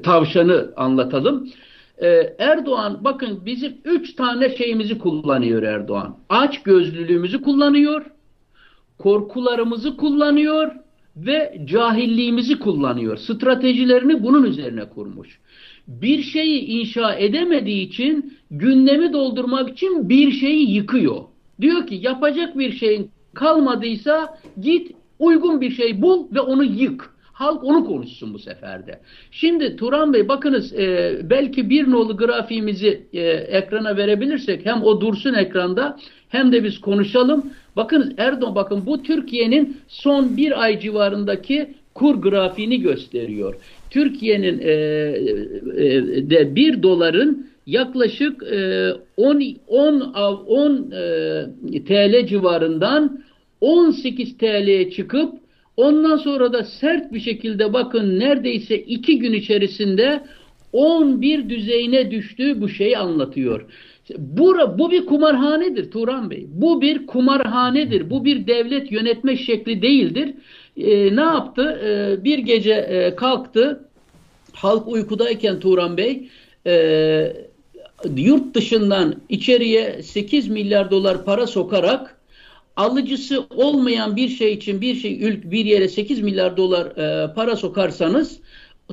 tavşanı 0.03 0.73
anlatalım. 0.77 1.49
E, 1.99 2.35
Erdoğan 2.39 2.99
bakın 3.05 3.47
bizim 3.47 3.77
üç 3.85 4.15
tane 4.15 4.57
şeyimizi 4.57 4.99
kullanıyor 4.99 5.63
Erdoğan. 5.63 6.17
Aç 6.29 6.63
gözlülüğümüzü 6.63 7.43
kullanıyor, 7.43 8.07
korkularımızı 8.99 9.97
kullanıyor 9.97 10.73
ve 11.17 11.61
cahilliğimizi 11.65 12.59
kullanıyor. 12.59 13.17
Stratejilerini 13.17 14.23
bunun 14.23 14.43
üzerine 14.43 14.85
kurmuş 14.89 15.41
bir 15.89 16.23
şeyi 16.23 16.65
inşa 16.65 17.15
edemediği 17.15 17.87
için 17.87 18.39
gündemi 18.51 19.13
doldurmak 19.13 19.71
için 19.71 20.09
bir 20.09 20.33
şeyi 20.33 20.75
yıkıyor. 20.75 21.23
Diyor 21.61 21.87
ki 21.87 21.95
yapacak 22.03 22.59
bir 22.59 22.73
şeyin 22.73 23.11
kalmadıysa 23.35 24.39
git 24.61 24.91
uygun 25.19 25.61
bir 25.61 25.71
şey 25.71 26.03
bul 26.03 26.27
ve 26.35 26.41
onu 26.41 26.65
yık. 26.65 27.15
Halk 27.33 27.65
onu 27.65 27.85
konuşsun 27.85 28.35
bu 28.35 28.39
seferde. 28.39 29.01
Şimdi 29.31 29.77
Turan 29.77 30.13
Bey 30.13 30.29
bakınız 30.29 30.73
e, 30.73 31.21
belki 31.31 31.71
bir 31.71 31.91
nolu 31.91 32.17
grafiğimizi 32.17 33.07
e, 33.13 33.21
ekrana 33.31 33.97
verebilirsek 33.97 34.67
hem 34.67 34.83
o 34.83 35.01
dursun 35.01 35.35
ekranda 35.35 35.99
hem 36.29 36.53
de 36.53 36.65
biz 36.65 36.81
konuşalım. 36.81 37.51
Bakınız 37.77 38.13
Erdoğan 38.19 38.55
bakın 38.55 38.87
bu 38.87 39.03
Türkiye'nin 39.03 39.77
son 39.89 40.37
bir 40.37 40.63
ay 40.63 40.81
civarındaki 40.81 41.75
kur 41.95 42.15
grafiğini 42.15 42.81
gösteriyor. 42.81 43.55
Türkiye'nin 43.95 44.59
e, 44.59 44.73
e, 44.73 46.31
de 46.31 46.57
1 46.57 46.83
doların 46.83 47.47
yaklaşık 47.67 48.43
e, 48.43 48.91
10 49.17 49.43
10 49.67 50.01
10 50.01 50.91
e, 51.73 51.85
TL 51.85 52.27
civarından 52.27 53.25
18 53.61 54.39
TL'ye 54.39 54.91
çıkıp 54.91 55.35
ondan 55.77 56.17
sonra 56.17 56.53
da 56.53 56.65
sert 56.65 57.13
bir 57.13 57.21
şekilde 57.21 57.73
bakın 57.73 58.19
neredeyse 58.19 58.79
2 58.79 59.19
gün 59.19 59.33
içerisinde 59.33 60.21
11 60.73 61.49
düzeyine 61.49 62.11
düştüğü 62.11 62.61
bu 62.61 62.69
şeyi 62.69 62.99
anlatıyor. 62.99 63.67
Bu, 64.19 64.57
bu 64.79 64.91
bir 64.91 65.07
kumarhanedir 65.07 65.91
Turan 65.91 66.31
Bey. 66.31 66.47
Bu 66.49 66.81
bir 66.81 67.07
kumarhanedir. 67.07 68.11
Bu 68.11 68.25
bir 68.25 68.47
devlet 68.47 68.93
yönetme 68.93 69.37
şekli 69.37 69.83
değildir 69.83 70.35
e, 70.77 71.17
ne 71.17 71.21
yaptı? 71.21 71.81
E, 71.85 72.25
bir 72.25 72.39
gece 72.39 72.73
e, 72.73 73.17
kalktı. 73.17 73.89
Halk 74.53 74.89
uykudayken 74.89 75.61
Turan 75.61 75.97
Bey 75.97 76.29
e, 76.67 77.37
yurt 78.17 78.55
dışından 78.55 79.15
içeriye 79.29 80.03
8 80.03 80.49
milyar 80.49 80.91
dolar 80.91 81.25
para 81.25 81.47
sokarak 81.47 82.17
alıcısı 82.77 83.45
olmayan 83.51 84.17
bir 84.17 84.29
şey 84.29 84.53
için 84.53 84.81
bir 84.81 84.95
şey 84.95 85.43
bir 85.51 85.65
yere 85.65 85.89
8 85.89 86.21
milyar 86.21 86.57
dolar 86.57 86.87
e, 86.87 87.35
para 87.35 87.57
sokarsanız 87.57 88.39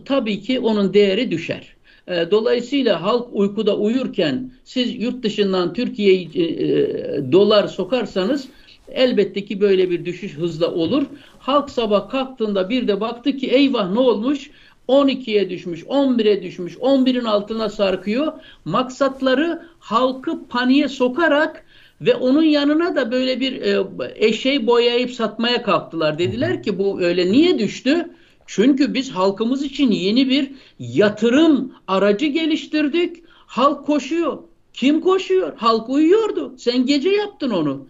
tabii 0.06 0.42
ki 0.42 0.60
onun 0.60 0.94
değeri 0.94 1.32
düşer. 1.32 1.76
E, 2.08 2.32
dolayısıyla 2.32 3.02
halk 3.02 3.28
uykuda 3.32 3.78
uyurken 3.78 4.52
siz 4.64 5.02
yurt 5.02 5.24
dışından 5.24 5.74
Türkiye'ye 5.74 6.24
e, 6.24 7.32
dolar 7.32 7.68
sokarsanız 7.68 8.48
Elbette 8.94 9.46
ki 9.46 9.62
böyle 9.62 9.90
bir 9.90 10.06
düşüş 10.06 10.38
hızla 10.38 10.74
olur. 10.74 11.04
Halk 11.40 11.70
sabah 11.70 12.10
kalktığında 12.10 12.70
bir 12.70 12.88
de 12.88 13.02
baktı 13.02 13.38
ki 13.38 13.48
eyvah 13.48 13.92
ne 13.92 14.00
olmuş? 14.00 14.52
12'ye 14.88 15.50
düşmüş, 15.50 15.84
11'e 15.84 16.44
düşmüş, 16.44 16.76
11'in 16.76 17.26
altına 17.26 17.70
sarkıyor. 17.70 18.34
Maksatları 18.66 19.62
halkı 19.80 20.48
paniğe 20.48 20.88
sokarak 20.88 21.66
ve 22.02 22.16
onun 22.16 22.44
yanına 22.44 22.96
da 22.96 23.12
böyle 23.12 23.40
bir 23.40 23.62
e, 23.62 23.84
eşeği 24.16 24.68
boyayıp 24.68 25.12
satmaya 25.12 25.64
kalktılar. 25.64 26.20
Dediler 26.20 26.64
ki 26.64 26.80
bu 26.80 27.02
öyle 27.02 27.32
niye 27.32 27.60
düştü? 27.60 28.10
Çünkü 28.46 28.94
biz 28.94 29.12
halkımız 29.12 29.64
için 29.64 29.92
yeni 29.92 30.30
bir 30.30 30.52
yatırım 30.80 31.74
aracı 31.88 32.26
geliştirdik. 32.26 33.24
Halk 33.28 33.86
koşuyor. 33.86 34.38
Kim 34.74 35.02
koşuyor? 35.02 35.54
Halk 35.58 35.90
uyuyordu. 35.90 36.54
Sen 36.58 36.86
gece 36.86 37.10
yaptın 37.10 37.50
onu. 37.50 37.88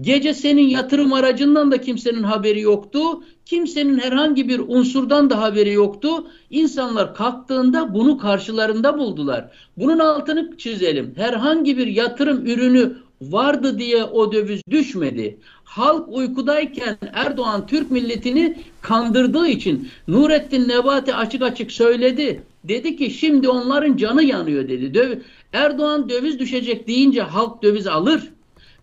Gece 0.00 0.34
senin 0.34 0.68
yatırım 0.68 1.12
aracından 1.12 1.72
da 1.72 1.80
kimsenin 1.80 2.22
haberi 2.22 2.60
yoktu. 2.60 3.00
Kimsenin 3.46 3.98
herhangi 3.98 4.48
bir 4.48 4.58
unsurdan 4.58 5.30
da 5.30 5.40
haberi 5.40 5.72
yoktu. 5.72 6.26
İnsanlar 6.50 7.14
kalktığında 7.14 7.94
bunu 7.94 8.18
karşılarında 8.18 8.98
buldular. 8.98 9.50
Bunun 9.76 9.98
altını 9.98 10.56
çizelim. 10.56 11.12
Herhangi 11.16 11.78
bir 11.78 11.86
yatırım 11.86 12.46
ürünü 12.46 12.96
vardı 13.20 13.78
diye 13.78 14.04
o 14.04 14.32
döviz 14.32 14.62
düşmedi. 14.70 15.38
Halk 15.64 16.08
uykudayken 16.08 16.96
Erdoğan 17.12 17.66
Türk 17.66 17.90
milletini 17.90 18.56
kandırdığı 18.80 19.48
için 19.48 19.88
Nurettin 20.08 20.68
Nebati 20.68 21.14
açık 21.14 21.42
açık 21.42 21.72
söyledi. 21.72 22.42
Dedi 22.64 22.96
ki 22.96 23.10
şimdi 23.10 23.48
onların 23.48 23.96
canı 23.96 24.22
yanıyor 24.22 24.68
dedi. 24.68 24.94
Döv 24.94 25.18
Erdoğan 25.52 26.08
döviz 26.08 26.38
düşecek 26.38 26.88
deyince 26.88 27.22
halk 27.22 27.62
döviz 27.62 27.86
alır. 27.86 28.32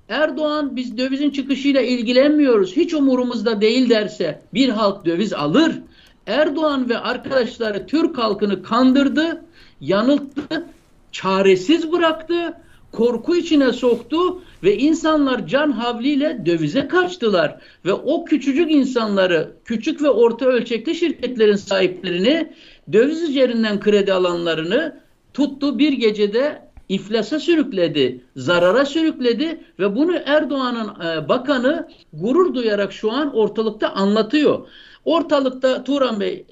Erdoğan 0.10 0.76
biz 0.76 0.98
dövizin 0.98 1.30
çıkışıyla 1.30 1.82
ilgilenmiyoruz. 1.82 2.76
Hiç 2.76 2.94
umurumuzda 2.94 3.62
değil 3.62 3.90
derse 3.90 4.42
bir 4.54 4.70
halk 4.70 5.06
döviz 5.06 5.34
alır. 5.34 5.72
Erdoğan 6.28 6.90
ve 6.90 6.98
arkadaşları 6.98 7.88
Türk 7.88 8.18
halkını 8.18 8.64
kandırdı, 8.64 9.46
yanılttı, 9.82 10.66
çaresiz 11.12 11.92
bıraktı 11.92 12.54
korku 12.92 13.36
içine 13.36 13.74
soktu 13.74 14.42
ve 14.64 14.78
insanlar 14.78 15.48
can 15.48 15.72
havliyle 15.72 16.46
dövize 16.46 16.88
kaçtılar. 16.88 17.58
Ve 17.86 17.94
o 17.94 18.26
küçücük 18.26 18.72
insanları, 18.72 19.52
küçük 19.66 20.02
ve 20.02 20.10
orta 20.10 20.46
ölçekli 20.46 20.96
şirketlerin 20.96 21.56
sahiplerini, 21.56 22.54
döviz 22.94 23.30
üzerinden 23.30 23.80
kredi 23.80 24.14
alanlarını 24.14 25.00
tuttu 25.34 25.80
bir 25.80 25.94
gecede 25.94 26.68
iflasa 26.90 27.40
sürükledi, 27.40 28.22
zarara 28.36 28.86
sürükledi 28.86 29.62
ve 29.80 29.96
bunu 29.96 30.16
Erdoğan'ın 30.26 31.06
e, 31.06 31.30
bakanı 31.30 31.88
gurur 32.14 32.54
duyarak 32.54 32.94
şu 32.94 33.12
an 33.12 33.36
ortalıkta 33.36 33.90
anlatıyor. 33.90 34.68
Ortalıkta 35.06 35.84
Turan 35.84 36.20
Bey 36.20 36.34
e, 36.34 36.46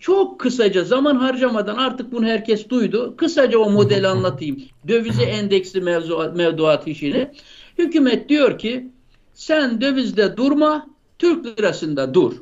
çok 0.00 0.40
kısaca 0.40 0.84
zaman 0.84 1.16
harcamadan 1.16 1.76
artık 1.76 2.12
bunu 2.12 2.26
herkes 2.26 2.68
duydu. 2.68 3.14
Kısaca 3.16 3.58
o 3.58 3.70
modeli 3.70 4.08
anlatayım. 4.16 4.62
Dövize 4.88 5.22
endeksli 5.22 5.80
mevzuat, 5.80 6.36
mevduat 6.36 6.88
işini. 6.88 7.30
Hükümet 7.78 8.28
diyor 8.28 8.58
ki 8.58 8.90
sen 9.34 9.80
dövizde 9.80 10.36
durma, 10.36 10.86
Türk 11.18 11.46
lirasında 11.60 12.14
dur. 12.14 12.32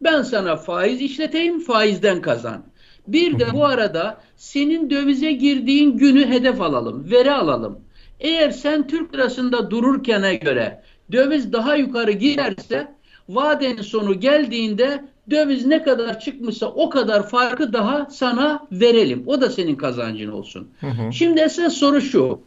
Ben 0.00 0.22
sana 0.22 0.56
faiz 0.56 1.00
işleteyim, 1.00 1.60
faizden 1.60 2.22
kazan. 2.22 2.64
Bir 3.08 3.38
de 3.38 3.52
bu 3.52 3.64
arada 3.64 4.20
senin 4.36 4.90
dövize 4.90 5.32
girdiğin 5.32 5.96
günü 5.96 6.26
hedef 6.26 6.60
alalım, 6.60 7.10
veri 7.10 7.32
alalım. 7.32 7.78
Eğer 8.20 8.50
sen 8.50 8.86
Türk 8.86 9.14
lirasında 9.14 9.70
dururkene 9.70 10.34
göre 10.34 10.82
döviz 11.12 11.52
daha 11.52 11.76
yukarı 11.76 12.12
giderse 12.12 12.88
vadenin 13.28 13.82
sonu 13.82 14.20
geldiğinde 14.20 15.04
döviz 15.30 15.66
ne 15.66 15.82
kadar 15.82 16.20
çıkmışsa 16.20 16.66
o 16.66 16.90
kadar 16.90 17.28
farkı 17.28 17.72
daha 17.72 18.06
sana 18.10 18.66
verelim. 18.72 19.22
O 19.26 19.40
da 19.40 19.50
senin 19.50 19.76
kazancın 19.76 20.32
olsun. 20.32 20.68
Hı 20.80 20.86
hı. 20.86 21.12
Şimdi 21.12 21.40
esas 21.40 21.72
soru 21.72 22.00
şu. 22.00 22.40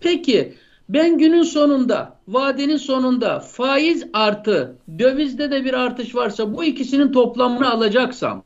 Peki 0.00 0.54
ben 0.88 1.18
günün 1.18 1.42
sonunda, 1.42 2.18
vadenin 2.28 2.76
sonunda 2.76 3.40
faiz 3.40 4.06
artı 4.12 4.76
dövizde 4.98 5.50
de 5.50 5.64
bir 5.64 5.74
artış 5.74 6.14
varsa 6.14 6.54
bu 6.54 6.64
ikisinin 6.64 7.12
toplamını 7.12 7.70
alacaksam 7.70 8.42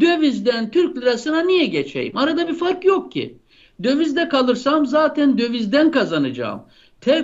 dövizden 0.00 0.70
Türk 0.70 0.96
lirasına 0.96 1.42
niye 1.42 1.66
geçeyim? 1.66 2.16
Arada 2.16 2.48
bir 2.48 2.54
fark 2.54 2.84
yok 2.84 3.12
ki. 3.12 3.38
Dövizde 3.82 4.28
kalırsam 4.28 4.86
zaten 4.86 5.38
dövizden 5.38 5.90
kazanacağım. 5.90 6.62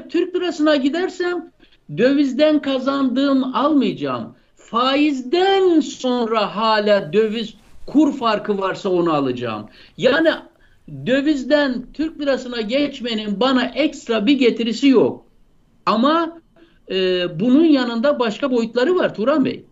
Türk 0.08 0.36
lirasına 0.36 0.76
gidersem 0.76 1.52
dövizden 1.98 2.62
kazandığım 2.62 3.54
almayacağım. 3.54 4.34
Faizden 4.56 5.80
sonra 5.80 6.56
hala 6.56 7.12
döviz 7.12 7.54
kur 7.86 8.16
farkı 8.16 8.58
varsa 8.58 8.88
onu 8.88 9.12
alacağım. 9.12 9.68
Yani 9.96 10.30
dövizden 11.06 11.86
Türk 11.94 12.20
lirasına 12.20 12.60
geçmenin 12.60 13.40
bana 13.40 13.64
ekstra 13.64 14.26
bir 14.26 14.38
getirisi 14.38 14.88
yok. 14.88 15.26
Ama 15.86 16.38
e, 16.90 17.26
bunun 17.40 17.64
yanında 17.64 18.18
başka 18.18 18.50
boyutları 18.50 18.96
var 18.96 19.14
Turan 19.14 19.44
Bey. 19.44 19.64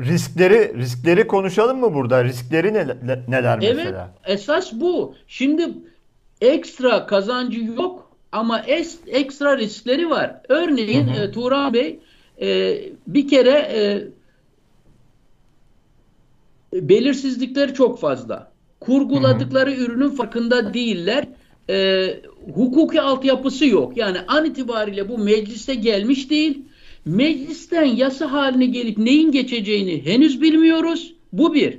Riskleri 0.00 0.78
riskleri 0.78 1.26
konuşalım 1.26 1.80
mı 1.80 1.94
burada? 1.94 2.24
Riskleri 2.24 2.74
ne, 2.74 2.86
neler 3.28 3.58
mesela? 3.58 4.14
Evet, 4.24 4.38
esas 4.40 4.72
bu. 4.72 5.14
Şimdi 5.28 5.68
ekstra 6.40 7.06
kazancı 7.06 7.60
yok 7.60 8.12
ama 8.32 8.60
es, 8.60 8.98
ekstra 9.06 9.58
riskleri 9.58 10.10
var. 10.10 10.40
Örneğin 10.48 11.08
hı 11.08 11.20
hı. 11.20 11.24
E, 11.24 11.32
Turan 11.32 11.74
Bey 11.74 11.98
e, 12.40 12.78
bir 13.06 13.28
kere 13.28 13.50
e, 13.52 14.08
belirsizlikleri 16.88 17.74
çok 17.74 18.00
fazla. 18.00 18.52
Kurguladıkları 18.80 19.70
hı 19.70 19.76
hı. 19.76 19.80
ürünün 19.80 20.10
farkında 20.10 20.74
değiller. 20.74 21.28
E, 21.70 22.06
hukuki 22.54 23.00
altyapısı 23.00 23.66
yok. 23.66 23.96
Yani 23.96 24.18
an 24.28 24.44
itibariyle 24.44 25.08
bu 25.08 25.18
mecliste 25.18 25.74
gelmiş 25.74 26.30
değil. 26.30 26.62
Meclisten 27.04 27.84
yasa 27.84 28.32
haline 28.32 28.66
gelip 28.66 28.98
neyin 28.98 29.32
geçeceğini 29.32 30.06
henüz 30.06 30.40
bilmiyoruz. 30.40 31.14
Bu 31.32 31.54
bir. 31.54 31.78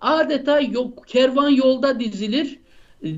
Adeta 0.00 0.60
yok, 0.60 1.06
kervan 1.06 1.48
yolda 1.48 2.00
dizilir 2.00 2.58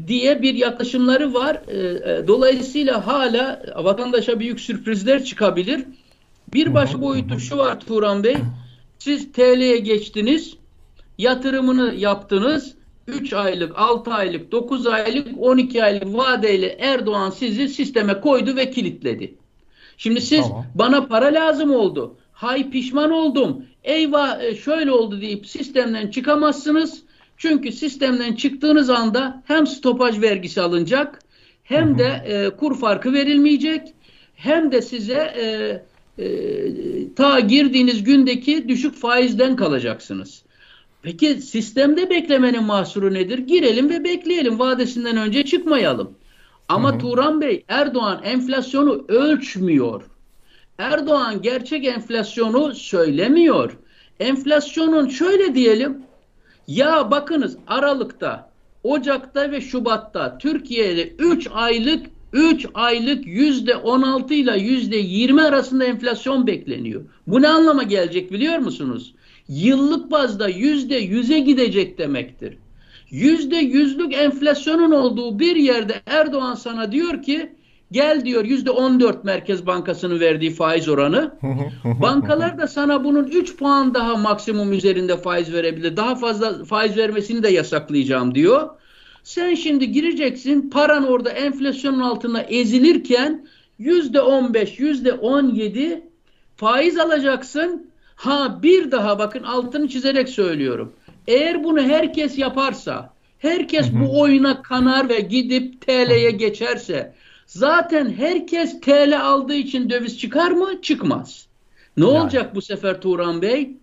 diye 0.07 0.43
bir 0.43 0.55
yaklaşımları 0.55 1.35
var. 1.35 1.63
Ee, 1.69 1.77
e, 1.77 2.29
dolayısıyla 2.29 3.07
hala 3.07 3.63
vatandaşa 3.77 4.41
büyük 4.41 4.61
sürprizler 4.61 5.25
çıkabilir. 5.25 5.85
Bir 6.55 6.75
baş 6.75 7.01
boyutu 7.01 7.41
şu 7.41 7.57
var 7.57 7.81
Turan 7.81 8.25
Bey. 8.25 8.37
Siz 8.99 9.33
TL'ye 9.33 9.79
geçtiniz. 9.79 10.57
Yatırımını 11.19 11.95
yaptınız. 11.95 12.75
3 13.07 13.33
aylık, 13.33 13.73
6 13.79 14.13
aylık, 14.13 14.53
9 14.53 14.87
aylık, 14.87 15.29
12 15.39 15.85
aylık 15.85 16.15
vadeyle 16.17 16.67
Erdoğan 16.67 17.31
sizi 17.31 17.69
sisteme 17.69 18.21
koydu 18.21 18.57
ve 18.57 18.71
kilitledi. 18.71 19.35
Şimdi 19.99 20.21
siz 20.21 20.43
tamam. 20.43 20.67
bana 20.75 21.07
para 21.07 21.27
lazım 21.27 21.75
oldu. 21.75 22.17
Hay 22.33 22.71
pişman 22.71 23.11
oldum. 23.11 23.65
Eyvah 23.85 24.43
e, 24.43 24.57
şöyle 24.57 24.93
oldu 24.93 25.21
deyip 25.21 25.47
sistemden 25.47 26.11
çıkamazsınız. 26.11 27.03
Çünkü 27.37 27.73
sistemden 27.73 28.33
çıktığınız 28.35 28.91
anda 28.91 29.43
hem 29.47 29.67
stopaj 29.67 30.21
vergisi 30.21 30.61
alınacak 30.61 31.19
hem 31.65 31.99
de 31.99 32.23
e, 32.27 32.51
kur 32.51 32.79
farkı 32.79 33.13
verilmeyecek 33.13 33.95
hem 34.35 34.73
de 34.73 34.83
size 34.83 35.15
e, 35.15 36.25
e, 36.25 37.15
ta 37.17 37.41
girdiğiniz 37.41 38.05
gündeki 38.05 38.69
düşük 38.69 38.95
faizden 38.95 39.57
kalacaksınız. 39.57 40.43
Peki 41.03 41.35
sistemde 41.35 42.11
beklemenin 42.11 42.65
mahsuru 42.65 43.15
nedir? 43.15 43.39
Girelim 43.39 43.91
ve 43.91 44.05
bekleyelim. 44.05 44.59
Vadesinden 44.59 45.17
önce 45.17 45.45
çıkmayalım. 45.45 46.15
Ama 46.69 46.91
hı 46.91 46.95
hı. 46.95 46.99
Turan 46.99 47.41
Bey 47.41 47.65
Erdoğan 47.69 48.21
enflasyonu 48.23 49.05
ölçmüyor. 49.09 50.03
Erdoğan 50.79 51.43
gerçek 51.43 51.85
enflasyonu 51.85 52.75
söylemiyor. 52.75 53.77
Enflasyonun 54.21 55.09
şöyle 55.09 55.55
diyelim 55.55 56.03
ya 56.67 57.11
bakınız 57.11 57.57
Aralık'ta, 57.67 58.51
Ocak'ta 58.85 59.51
ve 59.51 59.61
Şubat'ta 59.61 60.39
Türkiye'de 60.39 61.09
3 61.19 61.49
aylık 61.53 62.07
3 62.33 62.67
aylık 62.75 63.27
yüzde 63.27 63.77
16 63.77 64.35
ile 64.35 64.59
yüzde 64.59 64.97
20 64.97 65.43
arasında 65.43 65.85
enflasyon 65.85 66.47
bekleniyor. 66.47 67.05
Bu 67.27 67.43
ne 67.43 67.49
anlama 67.49 67.83
gelecek 67.83 68.33
biliyor 68.33 68.59
musunuz? 68.59 69.15
Yıllık 69.49 70.11
bazda 70.11 70.49
yüzde 70.49 71.05
100'e 71.05 71.39
gidecek 71.39 71.99
demektir. 71.99 72.57
Yüzde 73.15 73.57
yüzlük 73.57 74.15
enflasyonun 74.15 74.91
olduğu 74.91 75.39
bir 75.39 75.57
yerde 75.57 75.95
Erdoğan 76.07 76.55
sana 76.55 76.93
diyor 76.93 77.23
ki 77.23 77.53
Gel 77.93 78.25
diyor 78.25 78.45
yüzde 78.45 78.71
on 78.71 79.01
dört 79.01 79.25
Merkez 79.25 79.67
Bankası'nın 79.67 80.21
verdiği 80.21 80.51
faiz 80.51 80.89
oranı. 80.89 81.35
Bankalar 81.85 82.59
da 82.59 82.69
sana 82.69 83.05
bunun 83.05 83.25
üç 83.25 83.57
puan 83.57 83.95
daha 83.95 84.17
maksimum 84.17 84.73
üzerinde 84.73 85.17
faiz 85.17 85.53
verebilir. 85.53 85.97
Daha 85.97 86.15
fazla 86.15 86.65
faiz 86.65 86.97
vermesini 86.97 87.43
de 87.43 87.49
yasaklayacağım 87.49 88.35
diyor. 88.35 88.69
Sen 89.23 89.55
şimdi 89.55 89.93
gireceksin 89.93 90.71
paran 90.71 91.07
orada 91.07 91.31
enflasyonun 91.31 92.01
altında 92.01 92.43
ezilirken 92.43 93.47
yüzde 93.79 94.21
on 94.21 94.55
beş, 94.55 94.81
yüzde 94.81 95.13
on 95.13 95.55
yedi 95.55 96.03
faiz 96.57 96.99
alacaksın. 96.99 97.91
Ha 98.17 98.59
bir 98.63 98.91
daha 98.91 99.19
bakın 99.19 99.43
altını 99.43 99.89
çizerek 99.89 100.29
söylüyorum. 100.29 100.93
Eğer 101.27 101.65
bunu 101.65 101.83
herkes 101.83 102.39
yaparsa, 102.39 103.15
herkes 103.39 103.87
bu 103.93 104.21
oyuna 104.21 104.63
kanar 104.63 105.09
ve 105.09 105.21
gidip 105.21 105.87
TL'ye 105.87 106.31
geçerse, 106.31 107.15
zaten 107.47 108.13
herkes 108.13 108.81
TL 108.81 109.21
aldığı 109.21 109.55
için 109.55 109.91
döviz 109.91 110.19
çıkar 110.19 110.51
mı? 110.51 110.83
Çıkmaz. 110.83 111.47
Ne 111.97 112.05
Yani. 112.05 112.21
olacak 112.21 112.55
bu 112.55 112.63
sefer 112.63 113.01
Turan 113.01 113.43
Bey? 113.43 113.77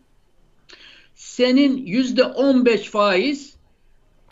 Senin 1.16 1.78
yüzde 1.78 2.24
15 2.24 2.82
faiz, 2.82 3.56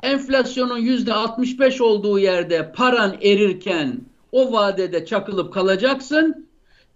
enflasyonun 0.04 0.78
yüzde 0.78 1.14
65 1.14 1.82
olduğu 1.82 2.20
yerde 2.20 2.72
paran 2.72 3.18
erirken 3.22 4.00
o 4.32 4.52
vadede 4.52 5.06
çakılıp 5.06 5.54
kalacaksın. 5.54 6.50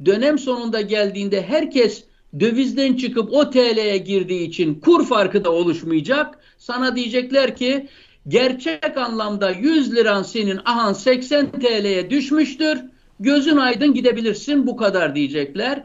Dönem 0.05 0.39
sonunda 0.39 0.81
geldiğinde 0.81 1.41
herkes 1.41 2.03
dövizden 2.39 2.93
çıkıp 2.93 3.33
o 3.33 3.49
TL'ye 3.49 3.97
girdiği 3.97 4.47
için 4.47 4.75
kur 4.75 5.05
farkı 5.05 5.43
da 5.43 5.51
oluşmayacak. 5.51 6.39
Sana 6.57 6.95
diyecekler 6.95 7.55
ki 7.55 7.87
gerçek 8.27 8.97
anlamda 8.97 9.51
100 9.51 9.95
liran 9.95 10.23
senin 10.23 10.59
ahan 10.65 10.93
80 10.93 11.51
TL'ye 11.51 12.09
düşmüştür. 12.09 12.79
Gözün 13.19 13.57
aydın 13.57 13.93
gidebilirsin 13.93 14.67
bu 14.67 14.77
kadar 14.77 15.15
diyecekler. 15.15 15.83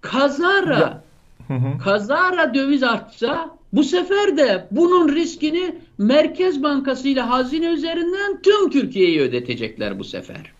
Kazara 0.00 0.78
Ya. 0.78 1.02
Hı 1.48 1.54
hı. 1.54 1.78
kazara 1.78 2.54
döviz 2.54 2.82
artsa 2.82 3.58
bu 3.72 3.84
sefer 3.84 4.36
de 4.36 4.68
bunun 4.70 5.14
riskini 5.14 5.74
Merkez 5.98 6.62
Bankası 6.62 7.08
ile 7.08 7.20
hazine 7.20 7.66
üzerinden 7.66 8.42
tüm 8.42 8.70
Türkiye'yi 8.70 9.20
ödetecekler 9.20 9.98
bu 9.98 10.04
sefer. 10.04 10.52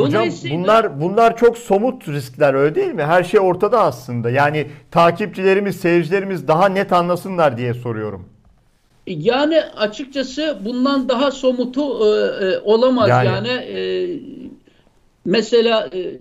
Hocam 0.00 0.20
Dolayısıyla 0.20 0.58
bunlar 0.58 1.00
bunlar 1.00 1.36
çok 1.36 1.58
somut 1.58 2.08
riskler 2.08 2.54
öyle 2.54 2.74
değil 2.74 2.92
mi? 2.92 3.02
Her 3.02 3.24
şey 3.24 3.40
ortada 3.40 3.80
aslında. 3.82 4.30
Yani 4.30 4.66
takipçilerimiz, 4.90 5.76
seyircilerimiz 5.76 6.48
daha 6.48 6.68
net 6.68 6.92
anlasınlar 6.92 7.58
diye 7.58 7.74
soruyorum. 7.74 8.28
yani 9.06 9.62
açıkçası 9.62 10.58
bundan 10.64 11.08
daha 11.08 11.30
somutu 11.30 11.80
e, 11.80 12.46
e, 12.46 12.58
olamaz 12.58 13.08
Yani. 13.08 13.26
yani. 13.26 13.48
e, 13.48 14.08
mesela 15.24 15.90
e, 15.94 16.18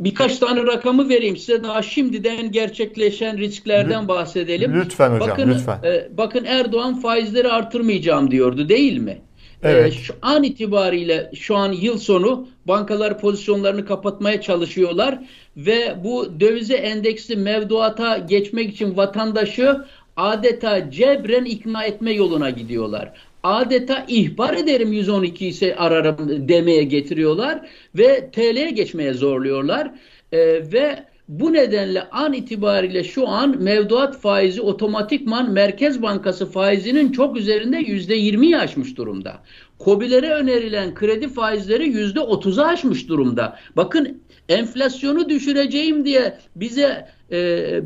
birkaç 0.00 0.38
tane 0.38 0.62
rakamı 0.66 1.08
vereyim 1.08 1.36
size 1.36 1.64
daha 1.64 1.82
şimdiden 1.82 2.52
gerçekleşen 2.52 3.38
risklerden 3.38 4.08
bahsedelim. 4.08 4.74
Lütfen 4.74 5.10
hocam, 5.10 5.28
bakın, 5.28 5.48
lütfen. 5.50 5.78
e, 5.84 6.08
bakın 6.16 6.44
Erdoğan 6.44 7.00
faizleri 7.00 7.48
artırmayacağım 7.48 8.30
diyordu 8.30 8.68
değil 8.68 8.98
mi? 8.98 9.18
Evet. 9.62 9.92
E, 9.92 9.96
şu 9.96 10.14
an 10.22 10.42
itibariyle 10.42 11.30
şu 11.34 11.56
an 11.56 11.72
yıl 11.72 11.98
sonu 11.98 12.48
bankalar 12.64 13.20
pozisyonlarını 13.20 13.86
kapatmaya 13.86 14.40
çalışıyorlar 14.40 15.18
ve 15.56 15.96
bu 16.04 16.40
dövize 16.40 16.74
endeksli 16.74 17.36
mevduata 17.36 18.18
geçmek 18.18 18.70
için 18.70 18.96
vatandaşı 18.96 19.84
adeta 20.16 20.90
cebren 20.90 21.44
ikna 21.44 21.84
etme 21.84 22.12
yoluna 22.12 22.50
gidiyorlar. 22.50 23.12
Adeta 23.42 24.04
ihbar 24.08 24.54
ederim 24.54 24.92
112 24.92 25.46
ise 25.46 25.76
ararım 25.76 26.48
demeye 26.48 26.82
getiriyorlar 26.82 27.68
ve 27.94 28.30
TL'ye 28.30 28.70
geçmeye 28.70 29.14
zorluyorlar. 29.14 29.90
E, 30.32 30.38
ve 30.72 31.04
bu 31.28 31.52
nedenle 31.52 32.08
an 32.10 32.32
itibariyle 32.32 33.04
şu 33.04 33.28
an 33.28 33.62
mevduat 33.62 34.20
faizi 34.20 34.60
otomatikman 34.60 35.50
Merkez 35.50 36.02
Bankası 36.02 36.46
faizinin 36.46 37.12
çok 37.12 37.36
üzerinde 37.36 37.76
%20'yi 37.76 38.58
aşmış 38.58 38.96
durumda. 38.96 39.40
Kobilere 39.78 40.30
önerilen 40.30 40.94
kredi 40.94 41.28
faizleri 41.28 41.84
%30'u 41.92 42.64
aşmış 42.64 43.08
durumda. 43.08 43.58
Bakın 43.76 44.22
enflasyonu 44.48 45.28
düşüreceğim 45.28 46.04
diye 46.04 46.38
bize 46.56 47.08
e, 47.30 47.38
e, 47.38 47.82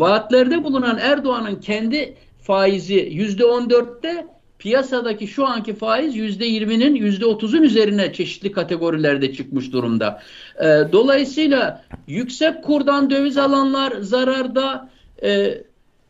vaatlerde 0.00 0.64
bulunan 0.64 0.98
Erdoğan'ın 0.98 1.56
kendi 1.56 2.14
faizi 2.42 2.98
%14'te 2.98 4.26
piyasadaki 4.58 5.26
şu 5.26 5.46
anki 5.46 5.74
faiz 5.74 6.16
%20'nin 6.16 6.96
%30'un 6.96 7.62
üzerine 7.62 8.12
çeşitli 8.12 8.52
kategorilerde 8.52 9.32
çıkmış 9.32 9.72
durumda. 9.72 10.22
E, 10.60 10.64
dolayısıyla 10.92 11.84
yüksek 12.06 12.64
kurdan 12.64 13.10
döviz 13.10 13.38
alanlar 13.38 13.92
zararda 14.00 14.90
e, 15.22 15.62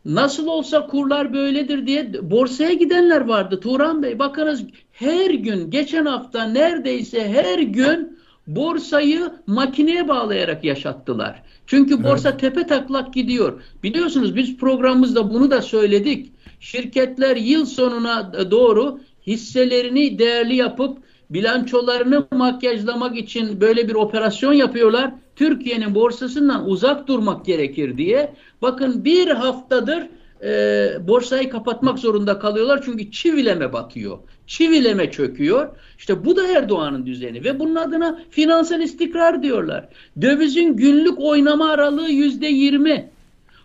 nasıl 0.05 0.47
olsa 0.47 0.87
kurlar 0.87 1.33
böyledir 1.33 1.87
diye 1.87 2.13
borsaya 2.31 2.73
gidenler 2.73 3.21
vardı 3.21 3.59
Turan 3.59 4.03
Bey. 4.03 4.19
Bakınız 4.19 4.63
her 4.91 5.29
gün 5.29 5.71
geçen 5.71 6.05
hafta 6.05 6.43
neredeyse 6.43 7.29
her 7.29 7.59
gün 7.59 8.17
borsayı 8.47 9.31
makineye 9.47 10.07
bağlayarak 10.07 10.63
yaşattılar. 10.63 11.43
Çünkü 11.67 12.03
borsa 12.03 12.37
tepe 12.37 12.67
taklak 12.67 13.13
gidiyor. 13.13 13.61
Biliyorsunuz 13.83 14.35
biz 14.35 14.57
programımızda 14.57 15.33
bunu 15.33 15.51
da 15.51 15.61
söyledik. 15.61 16.31
Şirketler 16.59 17.35
yıl 17.35 17.65
sonuna 17.65 18.33
doğru 18.51 18.99
hisselerini 19.27 20.19
değerli 20.19 20.55
yapıp 20.55 20.97
bilançolarını 21.29 22.27
makyajlamak 22.31 23.17
için 23.17 23.61
böyle 23.61 23.89
bir 23.89 23.95
operasyon 23.95 24.53
yapıyorlar. 24.53 25.11
Türkiye'nin 25.35 25.95
borsasından 25.95 26.69
uzak 26.69 27.07
durmak 27.07 27.45
gerekir 27.45 27.97
diye. 27.97 28.33
Bakın 28.61 29.05
bir 29.05 29.27
haftadır 29.27 30.07
e, 30.43 31.07
borsayı 31.07 31.49
kapatmak 31.49 31.99
zorunda 31.99 32.39
kalıyorlar 32.39 32.81
çünkü 32.85 33.11
çivileme 33.11 33.73
batıyor. 33.73 34.17
Çivileme 34.47 35.11
çöküyor. 35.11 35.69
İşte 35.97 36.25
bu 36.25 36.35
da 36.35 36.47
Erdoğan'ın 36.47 37.05
düzeni 37.05 37.43
ve 37.43 37.59
bunun 37.59 37.75
adına 37.75 38.19
finansal 38.29 38.81
istikrar 38.81 39.43
diyorlar. 39.43 39.89
Dövizin 40.21 40.77
günlük 40.77 41.19
oynama 41.19 41.69
aralığı 41.69 42.09
yüzde 42.09 42.47
yirmi. 42.47 43.09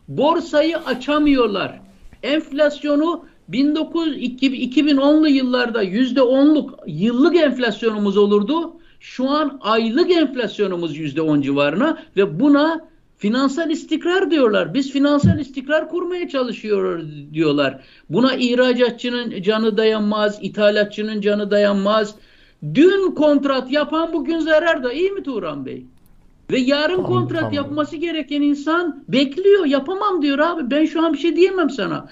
Borsayı 0.09 0.78
açamıyorlar. 0.78 1.81
Enflasyonu 2.22 3.24
19 3.54 4.16
2010'lu 4.16 5.28
yıllarda 5.28 5.85
%10'luk 5.85 6.70
yıllık 6.87 7.37
enflasyonumuz 7.37 8.16
olurdu. 8.16 8.76
Şu 9.00 9.30
an 9.30 9.58
aylık 9.62 10.11
enflasyonumuz 10.11 10.98
%10 10.98 11.42
civarına 11.42 12.02
ve 12.16 12.40
buna 12.40 12.88
finansal 13.18 13.70
istikrar 13.70 14.30
diyorlar. 14.30 14.74
Biz 14.74 14.92
finansal 14.92 15.38
istikrar 15.38 15.88
kurmaya 15.88 16.28
çalışıyoruz 16.28 17.35
diyorlar. 17.35 17.85
Buna 18.08 18.35
ihracatçının 18.35 19.42
canı 19.42 19.76
dayanmaz, 19.76 20.38
ithalatçının 20.42 21.20
canı 21.20 21.50
dayanmaz. 21.50 22.14
Dün 22.74 23.14
kontrat 23.14 23.70
yapan 23.72 24.12
bugün 24.12 24.38
zararda. 24.38 24.92
İyi 24.92 25.11
mi 25.11 25.22
Turan 25.22 25.66
Bey? 25.66 25.87
Ve 26.50 26.59
yarın 26.59 26.96
Tamam, 26.96 27.11
kontrat 27.11 27.40
tamam. 27.40 27.55
yapması 27.55 27.96
gereken 27.96 28.42
insan 28.42 29.05
bekliyor. 29.09 29.66
Yapamam 29.66 30.22
diyor 30.22 30.38
abi. 30.38 30.70
Ben 30.70 30.85
şu 30.85 31.07
an 31.07 31.12
bir 31.12 31.18
şey 31.18 31.37
diyemem 31.37 31.70
sana. 31.70 32.09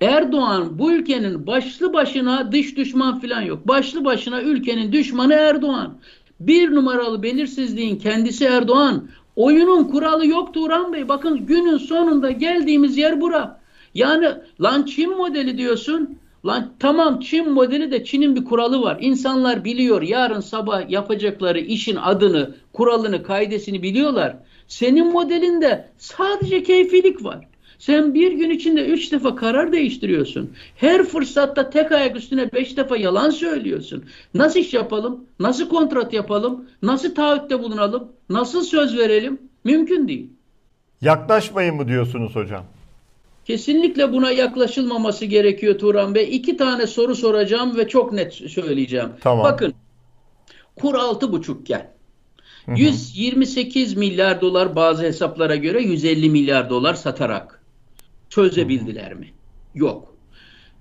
Erdoğan 0.00 0.78
bu 0.78 0.92
ülkenin 0.92 1.46
başlı 1.46 1.92
başına 1.92 2.52
dış 2.52 2.76
düşman 2.76 3.20
falan 3.20 3.40
yok. 3.40 3.68
Başlı 3.68 4.04
başına 4.04 4.42
ülkenin 4.42 4.92
düşmanı 4.92 5.34
Erdoğan. 5.34 5.94
Bir 6.40 6.74
numaralı 6.74 7.22
belirsizliğin 7.22 7.98
kendisi 7.98 8.44
Erdoğan. 8.44 9.08
Oyunun 9.36 9.84
kuralı 9.84 10.26
yok 10.26 10.54
Turan 10.54 10.92
Bey. 10.92 11.08
Bakın 11.08 11.46
günün 11.46 11.76
sonunda 11.78 12.30
geldiğimiz 12.30 12.96
yer 12.96 13.20
bura. 13.20 13.60
Yani 13.94 14.28
lan 14.60 14.82
Çin 14.82 15.16
modeli 15.16 15.58
diyorsun. 15.58 16.18
Lan 16.46 16.72
tamam 16.78 17.20
Çin 17.20 17.50
modeli 17.50 17.90
de 17.90 18.04
Çin'in 18.04 18.36
bir 18.36 18.44
kuralı 18.44 18.82
var. 18.82 18.98
İnsanlar 19.00 19.64
biliyor 19.64 20.02
yarın 20.02 20.40
sabah 20.40 20.90
yapacakları 20.90 21.60
işin 21.60 21.96
adını, 21.96 22.54
kuralını, 22.72 23.22
kaidesini 23.22 23.82
biliyorlar. 23.82 24.36
Senin 24.68 25.12
modelinde 25.12 25.88
sadece 25.98 26.62
keyfilik 26.62 27.24
var. 27.24 27.48
Sen 27.78 28.14
bir 28.14 28.32
gün 28.32 28.50
içinde 28.50 28.86
üç 28.86 29.12
defa 29.12 29.36
karar 29.36 29.72
değiştiriyorsun. 29.72 30.52
Her 30.76 31.04
fırsatta 31.04 31.70
tek 31.70 31.92
ayak 31.92 32.16
üstüne 32.16 32.52
beş 32.52 32.76
defa 32.76 32.96
yalan 32.96 33.30
söylüyorsun. 33.30 34.04
Nasıl 34.34 34.60
iş 34.60 34.74
yapalım? 34.74 35.24
Nasıl 35.40 35.68
kontrat 35.68 36.12
yapalım? 36.12 36.64
Nasıl 36.82 37.14
taahhütte 37.14 37.62
bulunalım? 37.62 38.08
Nasıl 38.30 38.62
söz 38.62 38.98
verelim? 38.98 39.38
Mümkün 39.64 40.08
değil. 40.08 40.30
Yaklaşmayın 41.00 41.76
mı 41.76 41.88
diyorsunuz 41.88 42.36
hocam? 42.36 42.64
Kesinlikle 43.44 44.12
buna 44.12 44.30
yaklaşılmaması 44.30 45.24
gerekiyor 45.24 45.78
Turan 45.78 46.14
Bey. 46.14 46.36
İki 46.36 46.56
tane 46.56 46.86
soru 46.86 47.14
soracağım 47.14 47.76
ve 47.76 47.88
çok 47.88 48.12
net 48.12 48.32
söyleyeceğim. 48.32 49.08
Tamam. 49.20 49.44
Bakın 49.44 49.74
kur 50.76 50.94
altı 50.94 51.32
buçukken 51.32 51.94
128 52.76 53.96
milyar 53.96 54.40
dolar 54.40 54.76
bazı 54.76 55.02
hesaplara 55.02 55.56
göre 55.56 55.82
150 55.82 56.30
milyar 56.30 56.70
dolar 56.70 56.94
satarak 56.94 57.62
çözebildiler 58.28 59.14
mi? 59.14 59.28
Yok. 59.74 60.14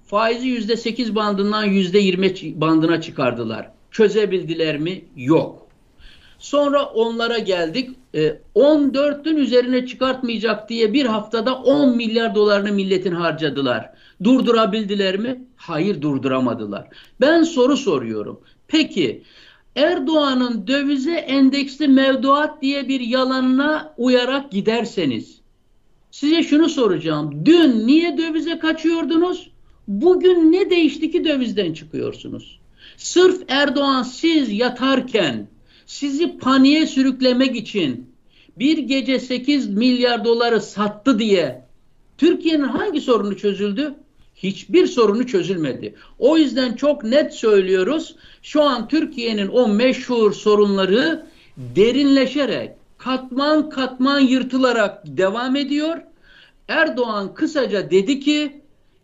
Faizi 0.06 0.48
%8 0.48 1.16
bandından 1.16 1.66
%20 1.66 2.62
bandına 2.62 3.02
çıkardılar. 3.02 3.72
Çözebildiler 3.92 4.78
mi? 4.78 5.06
Yok. 5.16 5.68
Sonra 6.40 6.86
onlara 6.86 7.38
geldik. 7.38 7.90
E, 8.16 8.40
14'ün 8.56 9.38
üzerine 9.38 9.86
çıkartmayacak 9.86 10.70
diye 10.70 10.94
bir 10.94 11.06
haftada 11.06 11.56
10 11.56 11.98
milyar 11.98 12.36
dolarını 12.36 12.72
milletin 12.72 13.12
harcadılar. 13.12 13.90
Durdurabildiler 14.24 15.18
mi? 15.18 15.44
Hayır 15.56 16.02
durduramadılar. 16.02 16.88
Ben 17.22 17.44
soru 17.44 17.78
soruyorum. 17.78 18.42
Peki 18.68 19.24
Erdoğan'ın 19.76 20.68
dövize 20.68 21.14
endeksli 21.14 21.88
mevduat 21.88 22.62
diye 22.62 22.88
bir 22.88 23.00
yalanına 23.00 23.94
uyarak 23.98 24.52
giderseniz 24.52 25.44
Size 26.14 26.44
şunu 26.44 26.70
soracağım. 26.70 27.46
Dün 27.46 27.88
niye 27.88 28.18
dövize 28.18 28.60
kaçıyordunuz? 28.60 29.50
Bugün 29.88 30.52
ne 30.52 30.70
değişti 30.70 31.12
ki 31.12 31.26
dövizden 31.26 31.74
çıkıyorsunuz? 31.74 32.60
Sırf 32.98 33.42
Erdoğan 33.48 34.04
siz 34.04 34.52
yatarken 34.52 35.48
sizi 35.86 36.38
paniğe 36.38 36.88
sürüklemek 36.88 37.56
için 37.56 38.14
bir 38.60 38.78
gece 38.78 39.20
8 39.20 39.70
milyar 39.70 40.26
doları 40.26 40.62
sattı 40.62 41.20
diye 41.20 41.66
Türkiye'nin 42.18 42.64
hangi 42.64 43.02
sorunu 43.02 43.38
çözüldü? 43.38 43.96
Hiçbir 44.36 44.88
sorunu 44.88 45.28
çözülmedi. 45.28 45.96
O 46.20 46.38
yüzden 46.38 46.74
çok 46.74 47.04
net 47.04 47.34
söylüyoruz. 47.34 48.16
Şu 48.42 48.64
an 48.64 48.88
Türkiye'nin 48.88 49.48
o 49.48 49.68
meşhur 49.68 50.34
sorunları 50.34 51.26
derinleşerek, 51.58 52.72
katman 52.98 53.70
katman 53.70 54.20
yırtılarak 54.20 55.04
devam 55.06 55.56
ediyor. 55.56 55.98
Erdoğan 56.68 57.34
kısaca 57.34 57.92
dedi 57.92 58.20
ki 58.20 58.62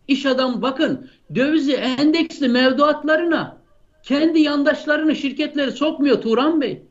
iş 0.07 0.25
adam 0.25 0.61
bakın 0.61 1.09
dövizi 1.36 1.73
endeksli 1.73 2.47
mevduatlarına 2.47 3.59
kendi 4.03 4.39
yandaşlarını 4.39 5.15
şirketleri 5.15 5.71
sokmuyor 5.71 6.21
Turan 6.21 6.61
Bey. 6.61 6.81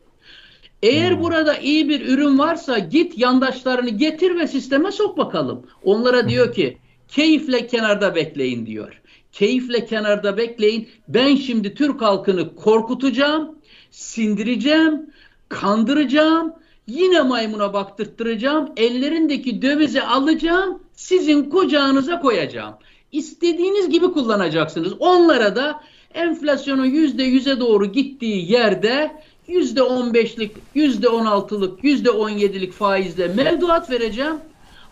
Eğer 0.82 1.10
hmm. 1.10 1.22
burada 1.22 1.56
iyi 1.56 1.88
bir 1.88 2.08
ürün 2.08 2.38
varsa 2.38 2.78
git 2.78 3.18
yandaşlarını 3.18 3.90
getir 3.90 4.36
ve 4.36 4.46
sisteme 4.46 4.92
sok 4.92 5.18
bakalım. 5.18 5.66
Onlara 5.84 6.28
diyor 6.28 6.52
ki 6.52 6.78
keyifle 7.08 7.66
kenarda 7.66 8.14
bekleyin 8.14 8.66
diyor. 8.66 9.00
Keyifle 9.32 9.84
kenarda 9.84 10.36
bekleyin. 10.36 10.88
Ben 11.08 11.36
şimdi 11.36 11.74
Türk 11.74 12.02
halkını 12.02 12.54
korkutacağım, 12.54 13.58
sindireceğim, 13.90 15.10
kandıracağım, 15.48 16.52
yine 16.86 17.22
maymuna 17.22 17.72
baktırttıracağım, 17.72 18.72
ellerindeki 18.76 19.62
dövizi 19.62 20.02
alacağım, 20.02 20.82
sizin 20.92 21.50
kucağınıza 21.50 22.20
koyacağım. 22.20 22.74
İstediğiniz 23.12 23.90
gibi 23.90 24.06
kullanacaksınız. 24.06 24.92
Onlara 24.98 25.56
da 25.56 25.80
enflasyonun 26.14 26.84
yüzde 26.84 27.22
yüze 27.22 27.60
doğru 27.60 27.92
gittiği 27.92 28.52
yerde 28.52 29.10
yüzde 29.48 29.82
on 29.82 30.14
beşlik, 30.14 30.52
yüzde 30.74 31.08
on 31.08 31.26
altılık, 31.26 31.84
yüzde 31.84 32.10
on 32.10 32.28
yedilik 32.30 32.72
faizle 32.72 33.28
mevduat 33.28 33.90
vereceğim. 33.90 34.36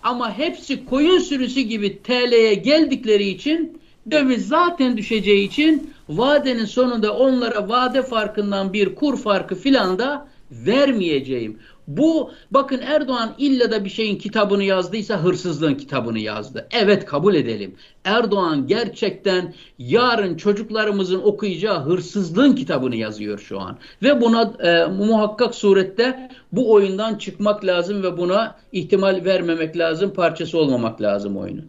Ama 0.02 0.38
hepsi 0.38 0.84
koyun 0.84 1.18
sürüsü 1.18 1.60
gibi 1.60 2.02
TL'ye 2.02 2.54
geldikleri 2.54 3.28
için 3.28 3.78
döviz 4.10 4.48
zaten 4.48 4.96
düşeceği 4.96 5.48
için 5.48 5.90
vadenin 6.08 6.64
sonunda 6.64 7.16
onlara 7.16 7.68
vade 7.68 8.02
farkından 8.02 8.72
bir 8.72 8.94
kur 8.94 9.16
farkı 9.18 9.54
filan 9.54 9.98
da 9.98 10.28
vermeyeceğim. 10.50 11.58
Bu 11.86 12.30
bakın 12.50 12.80
Erdoğan 12.80 13.34
illa 13.38 13.70
da 13.70 13.84
bir 13.84 13.90
şeyin 13.90 14.18
kitabını 14.18 14.64
yazdıysa 14.64 15.16
hırsızlığın 15.16 15.74
kitabını 15.74 16.18
yazdı. 16.18 16.68
Evet 16.70 17.04
kabul 17.04 17.34
edelim. 17.34 17.74
Erdoğan 18.04 18.66
gerçekten 18.66 19.54
yarın 19.78 20.36
çocuklarımızın 20.36 21.22
okuyacağı 21.22 21.84
hırsızlığın 21.84 22.54
kitabını 22.54 22.96
yazıyor 22.96 23.38
şu 23.38 23.60
an. 23.60 23.78
Ve 24.02 24.20
buna 24.20 24.42
e, 24.42 24.86
muhakkak 24.86 25.54
surette 25.54 26.30
bu 26.52 26.72
oyundan 26.72 27.14
çıkmak 27.14 27.64
lazım 27.64 28.02
ve 28.02 28.18
buna 28.18 28.56
ihtimal 28.72 29.24
vermemek 29.24 29.78
lazım. 29.78 30.12
Parçası 30.12 30.58
olmamak 30.58 31.02
lazım 31.02 31.36
oyunun. 31.36 31.68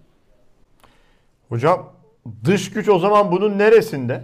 Hocam 1.49 1.93
dış 2.45 2.71
güç 2.71 2.89
o 2.89 2.99
zaman 2.99 3.31
bunun 3.31 3.57
neresinde? 3.57 4.23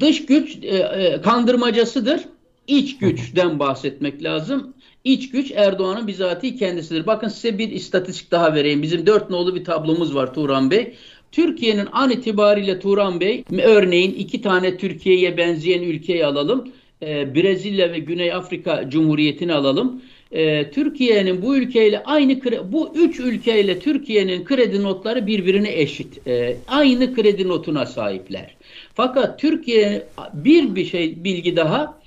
Dış 0.00 0.26
güç 0.26 0.58
e, 0.62 0.76
e, 0.76 1.20
kandırmacasıdır. 1.20 2.20
İç 2.66 2.98
güçten 2.98 3.58
bahsetmek 3.58 4.22
lazım. 4.22 4.74
İç 5.04 5.30
güç 5.30 5.52
Erdoğan'ın 5.54 6.06
bizatihi 6.06 6.56
kendisidir. 6.56 7.06
Bakın 7.06 7.28
size 7.28 7.58
bir 7.58 7.70
istatistik 7.70 8.30
daha 8.30 8.54
vereyim. 8.54 8.82
Bizim 8.82 9.06
dört 9.06 9.30
nolu 9.30 9.54
bir 9.54 9.64
tablomuz 9.64 10.14
var 10.14 10.34
Turan 10.34 10.70
Bey. 10.70 10.94
Türkiye'nin 11.32 11.88
an 11.92 12.10
itibariyle 12.10 12.80
Turan 12.80 13.20
Bey, 13.20 13.44
örneğin 13.62 14.14
iki 14.14 14.42
tane 14.42 14.76
Türkiye'ye 14.76 15.36
benzeyen 15.36 15.82
ülkeyi 15.82 16.26
alalım. 16.26 16.68
Ee, 17.02 17.34
Brezilya 17.34 17.92
ve 17.92 17.98
Güney 17.98 18.32
Afrika 18.32 18.90
Cumhuriyeti'ni 18.90 19.54
alalım. 19.54 20.02
Ee, 20.32 20.70
Türkiye'nin 20.70 21.42
bu 21.42 21.56
ülkeyle 21.56 22.02
aynı 22.02 22.40
bu 22.72 22.92
üç 22.94 23.20
ülkeyle 23.20 23.78
Türkiye'nin 23.78 24.44
kredi 24.44 24.82
notları 24.82 25.26
birbirine 25.26 25.80
eşit. 25.80 26.28
Ee, 26.28 26.56
aynı 26.68 27.14
kredi 27.14 27.48
notuna 27.48 27.86
sahipler. 27.86 28.56
Fakat 28.94 29.38
Türkiye 29.38 30.06
bir 30.34 30.74
bir 30.74 30.84
şey 30.84 31.24
bilgi 31.24 31.56
daha 31.56 32.00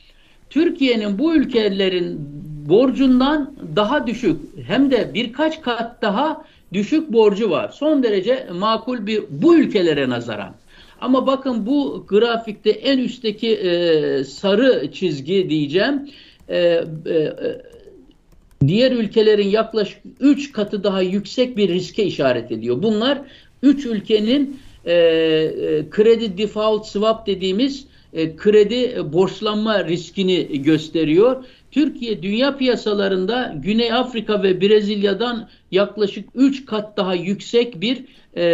Türkiye'nin 0.49 1.19
bu 1.19 1.35
ülkelerin 1.35 2.19
borcundan 2.69 3.53
daha 3.75 4.07
düşük 4.07 4.41
hem 4.67 4.91
de 4.91 5.11
birkaç 5.13 5.61
kat 5.61 6.01
daha 6.01 6.45
düşük 6.73 7.13
borcu 7.13 7.49
var. 7.49 7.69
Son 7.69 8.03
derece 8.03 8.47
makul 8.53 9.05
bir 9.05 9.23
bu 9.29 9.55
ülkelere 9.55 10.09
nazaran. 10.09 10.55
Ama 11.01 11.27
bakın 11.27 11.65
bu 11.65 12.05
grafikte 12.07 12.69
en 12.69 12.97
üstteki 12.97 13.55
e, 13.55 14.23
sarı 14.23 14.91
çizgi 14.91 15.49
diyeceğim. 15.49 16.09
E, 16.49 16.57
e, 16.57 16.83
diğer 18.67 18.91
ülkelerin 18.91 19.47
yaklaşık 19.47 19.99
3 20.19 20.51
katı 20.51 20.83
daha 20.83 21.01
yüksek 21.01 21.57
bir 21.57 21.69
riske 21.69 22.03
işaret 22.03 22.51
ediyor. 22.51 22.83
Bunlar 22.83 23.21
3 23.63 23.85
ülkenin 23.85 24.59
e, 24.85 24.93
e, 24.93 25.89
kredi 25.89 26.37
default 26.37 26.85
swap 26.85 27.27
dediğimiz 27.27 27.85
e, 28.13 28.35
kredi 28.35 29.13
borçlanma 29.13 29.85
riskini 29.85 30.61
gösteriyor. 30.61 31.45
Türkiye 31.73 32.23
dünya 32.23 32.57
piyasalarında 32.57 33.55
Güney 33.57 33.93
Afrika 33.93 34.43
ve 34.43 34.61
Brezilya'dan 34.61 35.49
yaklaşık 35.71 36.29
3 36.35 36.65
kat 36.65 36.97
daha 36.97 37.15
yüksek 37.15 37.81
bir 37.81 38.05
e, 38.35 38.45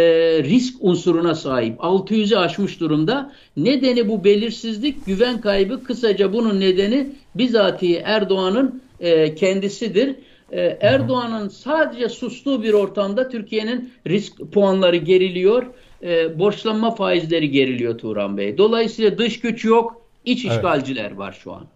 risk 0.42 0.74
unsuruna 0.80 1.34
sahip. 1.34 1.78
600'ü 1.78 2.36
aşmış 2.36 2.80
durumda. 2.80 3.32
Nedeni 3.56 4.08
bu 4.08 4.24
belirsizlik, 4.24 5.06
güven 5.06 5.40
kaybı. 5.40 5.84
Kısaca 5.84 6.32
bunun 6.32 6.60
nedeni 6.60 7.12
bizatihi 7.34 7.96
Erdoğan'ın 8.04 8.82
e, 9.00 9.34
kendisidir. 9.34 10.16
E, 10.52 10.78
Erdoğan'ın 10.80 11.48
sadece 11.48 12.08
sustuğu 12.08 12.62
bir 12.62 12.72
ortamda 12.72 13.28
Türkiye'nin 13.28 13.92
risk 14.06 14.52
puanları 14.52 14.96
geriliyor. 14.96 15.66
E, 16.02 16.38
borçlanma 16.38 16.90
faizleri 16.90 17.50
geriliyor 17.50 17.98
Turan 17.98 18.36
Bey. 18.36 18.58
Dolayısıyla 18.58 19.18
dış 19.18 19.40
güç 19.40 19.64
yok, 19.64 20.02
iç 20.24 20.44
evet. 20.44 20.56
işgalciler 20.56 21.12
var 21.12 21.38
şu 21.42 21.52
an. 21.52 21.66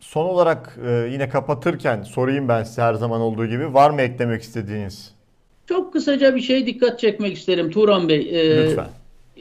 Son 0.00 0.24
olarak 0.24 0.78
e, 0.86 1.08
yine 1.12 1.28
kapatırken 1.28 2.02
sorayım 2.02 2.48
ben 2.48 2.62
size 2.62 2.82
her 2.82 2.94
zaman 2.94 3.20
olduğu 3.20 3.46
gibi. 3.46 3.74
Var 3.74 3.90
mı 3.90 4.02
eklemek 4.02 4.42
istediğiniz? 4.42 5.14
Çok 5.66 5.92
kısaca 5.92 6.36
bir 6.36 6.40
şey 6.40 6.66
dikkat 6.66 7.00
çekmek 7.00 7.36
isterim 7.36 7.70
Turan 7.70 8.08
Bey. 8.08 8.28
E, 8.30 8.66
Lütfen. 8.66 8.88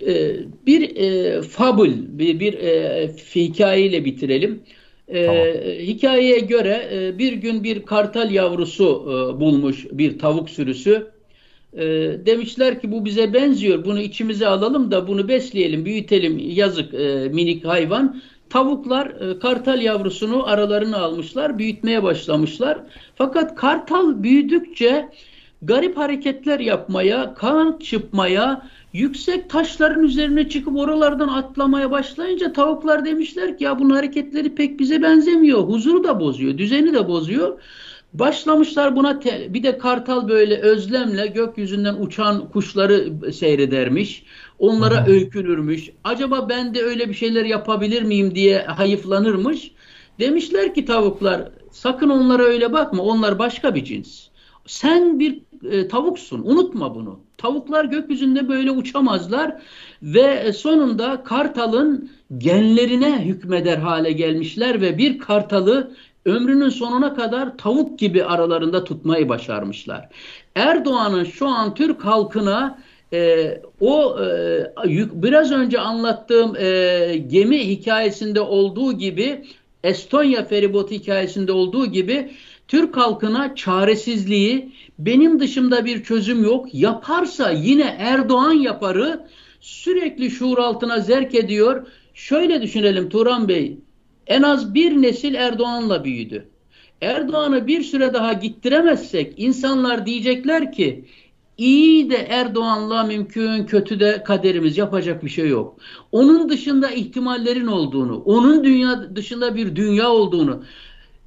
E, 0.08 0.36
bir 0.66 0.96
e, 0.96 1.42
fabul, 1.42 1.92
bir, 1.96 2.40
bir 2.40 2.54
e, 2.54 3.08
hikayeyle 3.36 4.06
bitirelim. 4.06 4.64
E, 5.08 5.26
tamam. 5.26 5.46
Hikayeye 5.80 6.40
göre 6.40 6.90
e, 6.94 7.18
bir 7.20 7.34
gün 7.34 7.64
bir 7.64 7.86
kartal 7.86 8.32
yavrusu 8.32 9.04
e, 9.06 9.40
bulmuş 9.40 9.86
bir 9.92 10.20
tavuk 10.20 10.50
sürüsü. 10.50 11.08
E, 11.74 11.86
demişler 12.26 12.82
ki 12.82 12.92
bu 12.92 13.06
bize 13.06 13.34
benziyor, 13.34 13.86
bunu 13.86 14.00
içimize 14.00 14.48
alalım 14.48 14.92
da 14.92 15.08
bunu 15.08 15.28
besleyelim, 15.28 15.86
büyütelim, 15.86 16.40
yazık 16.40 16.94
e, 16.94 17.30
minik 17.34 17.66
hayvan. 17.66 18.22
Tavuklar 18.50 19.08
e, 19.08 19.40
kartal 19.40 19.82
yavrusunu 19.82 20.48
aralarına 20.48 20.98
almışlar, 20.98 21.60
büyütmeye 21.60 22.04
başlamışlar. 22.04 22.78
Fakat 23.16 23.56
kartal 23.56 24.24
büyüdükçe 24.24 25.10
garip 25.62 25.98
hareketler 25.98 26.60
yapmaya, 26.60 27.34
kan 27.34 27.80
çıkmaya, 27.80 28.70
yüksek 28.94 29.50
taşların 29.50 30.04
üzerine 30.04 30.50
çıkıp 30.50 30.78
oralardan 30.78 31.28
atlamaya 31.28 31.92
başlayınca 31.92 32.54
tavuklar 32.54 33.06
demişler 33.06 33.58
ki 33.58 33.64
ya 33.64 33.80
bunun 33.80 33.96
hareketleri 33.96 34.56
pek 34.56 34.80
bize 34.80 35.02
benzemiyor. 35.02 35.60
Huzuru 35.60 36.04
da 36.04 36.20
bozuyor, 36.20 36.58
düzeni 36.58 36.94
de 36.94 37.08
bozuyor. 37.08 37.60
Başlamışlar 38.14 38.96
buna 38.96 39.22
bir 39.24 39.64
de 39.64 39.78
kartal 39.78 40.30
böyle 40.30 40.58
özlemle 40.58 41.28
gökyüzünden 41.28 41.96
uçan 41.96 42.50
kuşları 42.50 43.10
seyredermiş. 43.34 44.24
Onlara 44.60 44.98
Aha. 44.98 45.08
öykünürmüş. 45.08 45.90
Acaba 46.04 46.50
ben 46.50 46.76
de 46.76 46.84
öyle 46.84 47.10
bir 47.10 47.14
şeyler 47.14 47.46
yapabilir 47.46 48.02
miyim 48.02 48.36
diye 48.36 48.60
hayıflanırmış. 48.62 49.72
Demişler 50.20 50.74
ki 50.74 50.86
tavuklar 50.86 51.52
sakın 51.72 52.10
onlara 52.10 52.44
öyle 52.44 52.74
bakma. 52.74 53.04
Onlar 53.04 53.40
başka 53.40 53.76
bir 53.76 53.84
cins. 53.84 54.28
Sen 54.66 55.20
bir 55.20 55.42
e, 55.72 55.88
tavuksun. 55.88 56.42
Unutma 56.44 56.96
bunu. 56.96 57.20
Tavuklar 57.38 57.86
gökyüzünde 57.86 58.50
böyle 58.50 58.72
uçamazlar 58.72 59.62
ve 60.02 60.54
sonunda 60.54 61.24
kartalın 61.24 62.12
genlerine 62.38 63.26
hükmeder 63.26 63.78
hale 63.78 64.12
gelmişler 64.12 64.82
ve 64.82 64.98
bir 64.98 65.20
kartalı 65.20 65.92
ömrünün 66.26 66.70
sonuna 66.70 67.14
kadar 67.14 67.58
tavuk 67.58 68.00
gibi 68.00 68.24
aralarında 68.24 68.84
tutmayı 68.84 69.30
başarmışlar. 69.30 70.10
Erdoğan'ın 70.56 71.24
şu 71.24 71.48
an 71.48 71.74
Türk 71.76 72.06
halkına 72.06 72.80
e, 73.14 73.62
o 73.80 74.18
e, 74.24 74.74
biraz 75.14 75.52
önce 75.52 75.80
anlattığım 75.80 76.56
e, 76.56 77.24
gemi 77.28 77.68
hikayesinde 77.68 78.42
olduğu 78.42 78.94
gibi 78.94 79.44
Estonya 79.84 80.46
feribotu 80.46 80.96
hikayesinde 80.96 81.52
olduğu 81.52 81.86
gibi 81.86 82.32
Türk 82.68 82.98
halkına 82.98 83.56
çaresizliği, 83.56 84.72
benim 85.00 85.40
dışımda 85.40 85.86
bir 85.86 86.04
çözüm 86.04 86.44
yok, 86.44 86.74
yaparsa 86.74 87.52
yine 87.52 87.96
Erdoğan 88.00 88.52
yaparı 88.52 89.28
sürekli 89.62 90.32
şuur 90.32 90.58
altına 90.58 91.00
zerk 91.00 91.36
ediyor. 91.36 91.88
Şöyle 92.14 92.62
düşünelim 92.62 93.10
Turan 93.10 93.48
Bey, 93.48 93.78
en 94.28 94.42
az 94.42 94.74
bir 94.74 95.02
nesil 95.02 95.34
Erdoğan'la 95.34 96.04
büyüdü. 96.04 96.50
Erdoğan'ı 97.02 97.68
bir 97.68 97.84
süre 97.84 98.14
daha 98.14 98.34
gittiremezsek 98.34 99.34
insanlar 99.38 100.06
diyecekler 100.06 100.72
ki 100.72 101.06
iyi 101.58 102.10
de 102.10 102.16
Erdoğan'la 102.16 103.04
mümkün, 103.04 103.66
kötü 103.66 104.00
de 104.00 104.24
kaderimiz 104.24 104.78
yapacak 104.78 105.24
bir 105.24 105.30
şey 105.30 105.50
yok. 105.50 105.78
Onun 106.12 106.50
dışında 106.50 106.92
ihtimallerin 106.92 107.68
olduğunu, 107.68 108.18
onun 108.18 108.64
dünya 108.64 109.16
dışında 109.16 109.56
bir 109.56 109.76
dünya 109.76 110.10
olduğunu, 110.10 110.64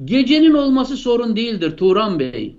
gecenin 0.05 0.55
olması 0.55 0.97
sorun 0.97 1.37
değildir 1.37 1.77
Turan 1.77 2.19
Bey. 2.19 2.57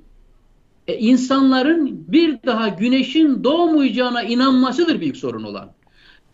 E, 0.87 0.97
insanların 0.97 2.05
bir 2.07 2.37
daha 2.45 2.67
güneşin 2.67 3.43
doğmayacağına 3.43 4.23
inanmasıdır 4.23 5.01
büyük 5.01 5.17
sorun 5.17 5.43
olan. 5.43 5.71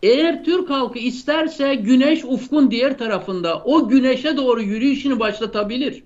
Eğer 0.02 0.44
Türk 0.44 0.70
halkı 0.70 0.98
isterse 0.98 1.74
güneş 1.74 2.24
ufkun 2.24 2.70
diğer 2.70 2.98
tarafında 2.98 3.62
o 3.64 3.88
güneşe 3.88 4.36
doğru 4.36 4.62
yürüyüşünü 4.62 5.20
başlatabilir. 5.20 6.02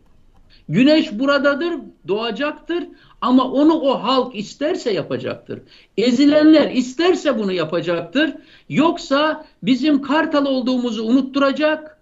Güneş 0.68 1.12
buradadır, 1.12 1.74
doğacaktır 2.08 2.84
ama 3.22 3.44
onu 3.44 3.74
o 3.74 4.02
halk 4.02 4.36
isterse 4.36 4.92
yapacaktır. 4.92 5.60
Ezilenler 5.96 6.70
isterse 6.70 7.38
bunu 7.38 7.52
yapacaktır. 7.52 8.34
Yoksa 8.68 9.44
bizim 9.62 10.02
Kartal 10.02 10.46
olduğumuzu 10.46 11.04
unutturacak, 11.04 11.98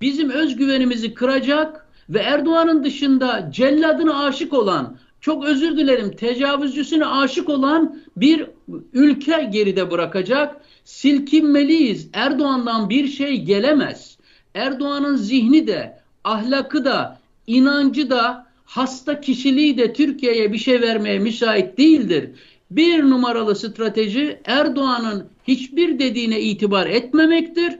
bizim 0.00 0.30
özgüvenimizi 0.30 1.14
kıracak 1.14 1.86
ve 2.10 2.18
Erdoğan'ın 2.18 2.84
dışında 2.84 3.48
celladına 3.52 4.24
aşık 4.24 4.52
olan, 4.52 4.96
çok 5.20 5.44
özür 5.44 5.76
dilerim 5.76 6.16
tecavüzcüsüne 6.16 7.06
aşık 7.06 7.48
olan 7.48 8.00
bir 8.16 8.46
ülke 8.92 9.48
geride 9.52 9.90
bırakacak. 9.90 10.56
Silkinmeliyiz. 10.84 12.08
Erdoğan'dan 12.12 12.90
bir 12.90 13.08
şey 13.08 13.42
gelemez. 13.42 14.18
Erdoğan'ın 14.54 15.16
zihni 15.16 15.66
de, 15.66 15.98
ahlakı 16.24 16.84
da, 16.84 17.18
inancı 17.46 18.10
da, 18.10 18.47
hasta 18.68 19.20
kişiliği 19.20 19.78
de 19.78 19.92
Türkiye'ye 19.92 20.52
bir 20.52 20.58
şey 20.58 20.80
vermeye 20.80 21.18
müsait 21.18 21.78
değildir. 21.78 22.30
Bir 22.70 23.02
numaralı 23.02 23.56
strateji 23.56 24.40
Erdoğan'ın 24.44 25.26
hiçbir 25.44 25.98
dediğine 25.98 26.40
itibar 26.40 26.86
etmemektir. 26.86 27.78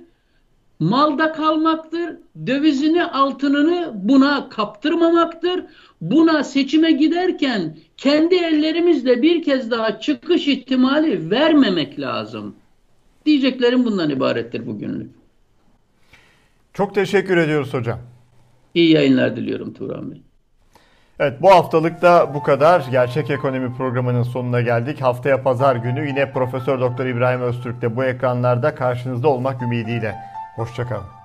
Malda 0.79 1.33
kalmaktır. 1.33 2.17
Dövizini, 2.47 3.05
altınını 3.05 3.93
buna 3.95 4.49
kaptırmamaktır. 4.49 5.65
Buna 6.01 6.45
seçime 6.45 6.93
giderken 6.93 7.77
kendi 7.97 8.35
ellerimizle 8.35 9.23
bir 9.23 9.43
kez 9.43 9.71
daha 9.71 10.01
çıkış 10.01 10.49
ihtimali 10.49 11.31
vermemek 11.31 12.01
lazım. 12.01 12.55
Diyeceklerim 13.27 13.85
bundan 13.85 14.11
ibarettir 14.11 14.67
bugünlük. 14.67 15.11
Çok 16.73 16.95
teşekkür 16.95 17.37
ediyoruz 17.37 17.75
hocam. 17.75 17.99
İyi 18.75 18.93
yayınlar 18.93 19.37
diliyorum 19.37 19.75
Turan 19.75 20.11
Bey. 20.11 20.28
Evet 21.21 21.43
bu 21.43 21.51
haftalık 21.51 22.03
da 22.03 22.35
bu 22.35 22.43
kadar. 22.43 22.87
Gerçek 22.91 23.31
Ekonomi 23.31 23.77
programının 23.77 24.23
sonuna 24.23 24.61
geldik. 24.61 25.03
Haftaya 25.03 25.43
pazar 25.43 25.77
günü 25.77 26.09
yine 26.09 26.33
Profesör 26.33 26.81
Doktor 26.81 27.07
İbrahim 27.07 27.41
Öztürk'te 27.41 27.97
bu 27.97 28.05
ekranlarda 28.05 28.75
karşınızda 28.75 29.29
olmak 29.29 29.63
ümidiyle. 29.63 30.15
Hoşçakalın. 30.57 31.18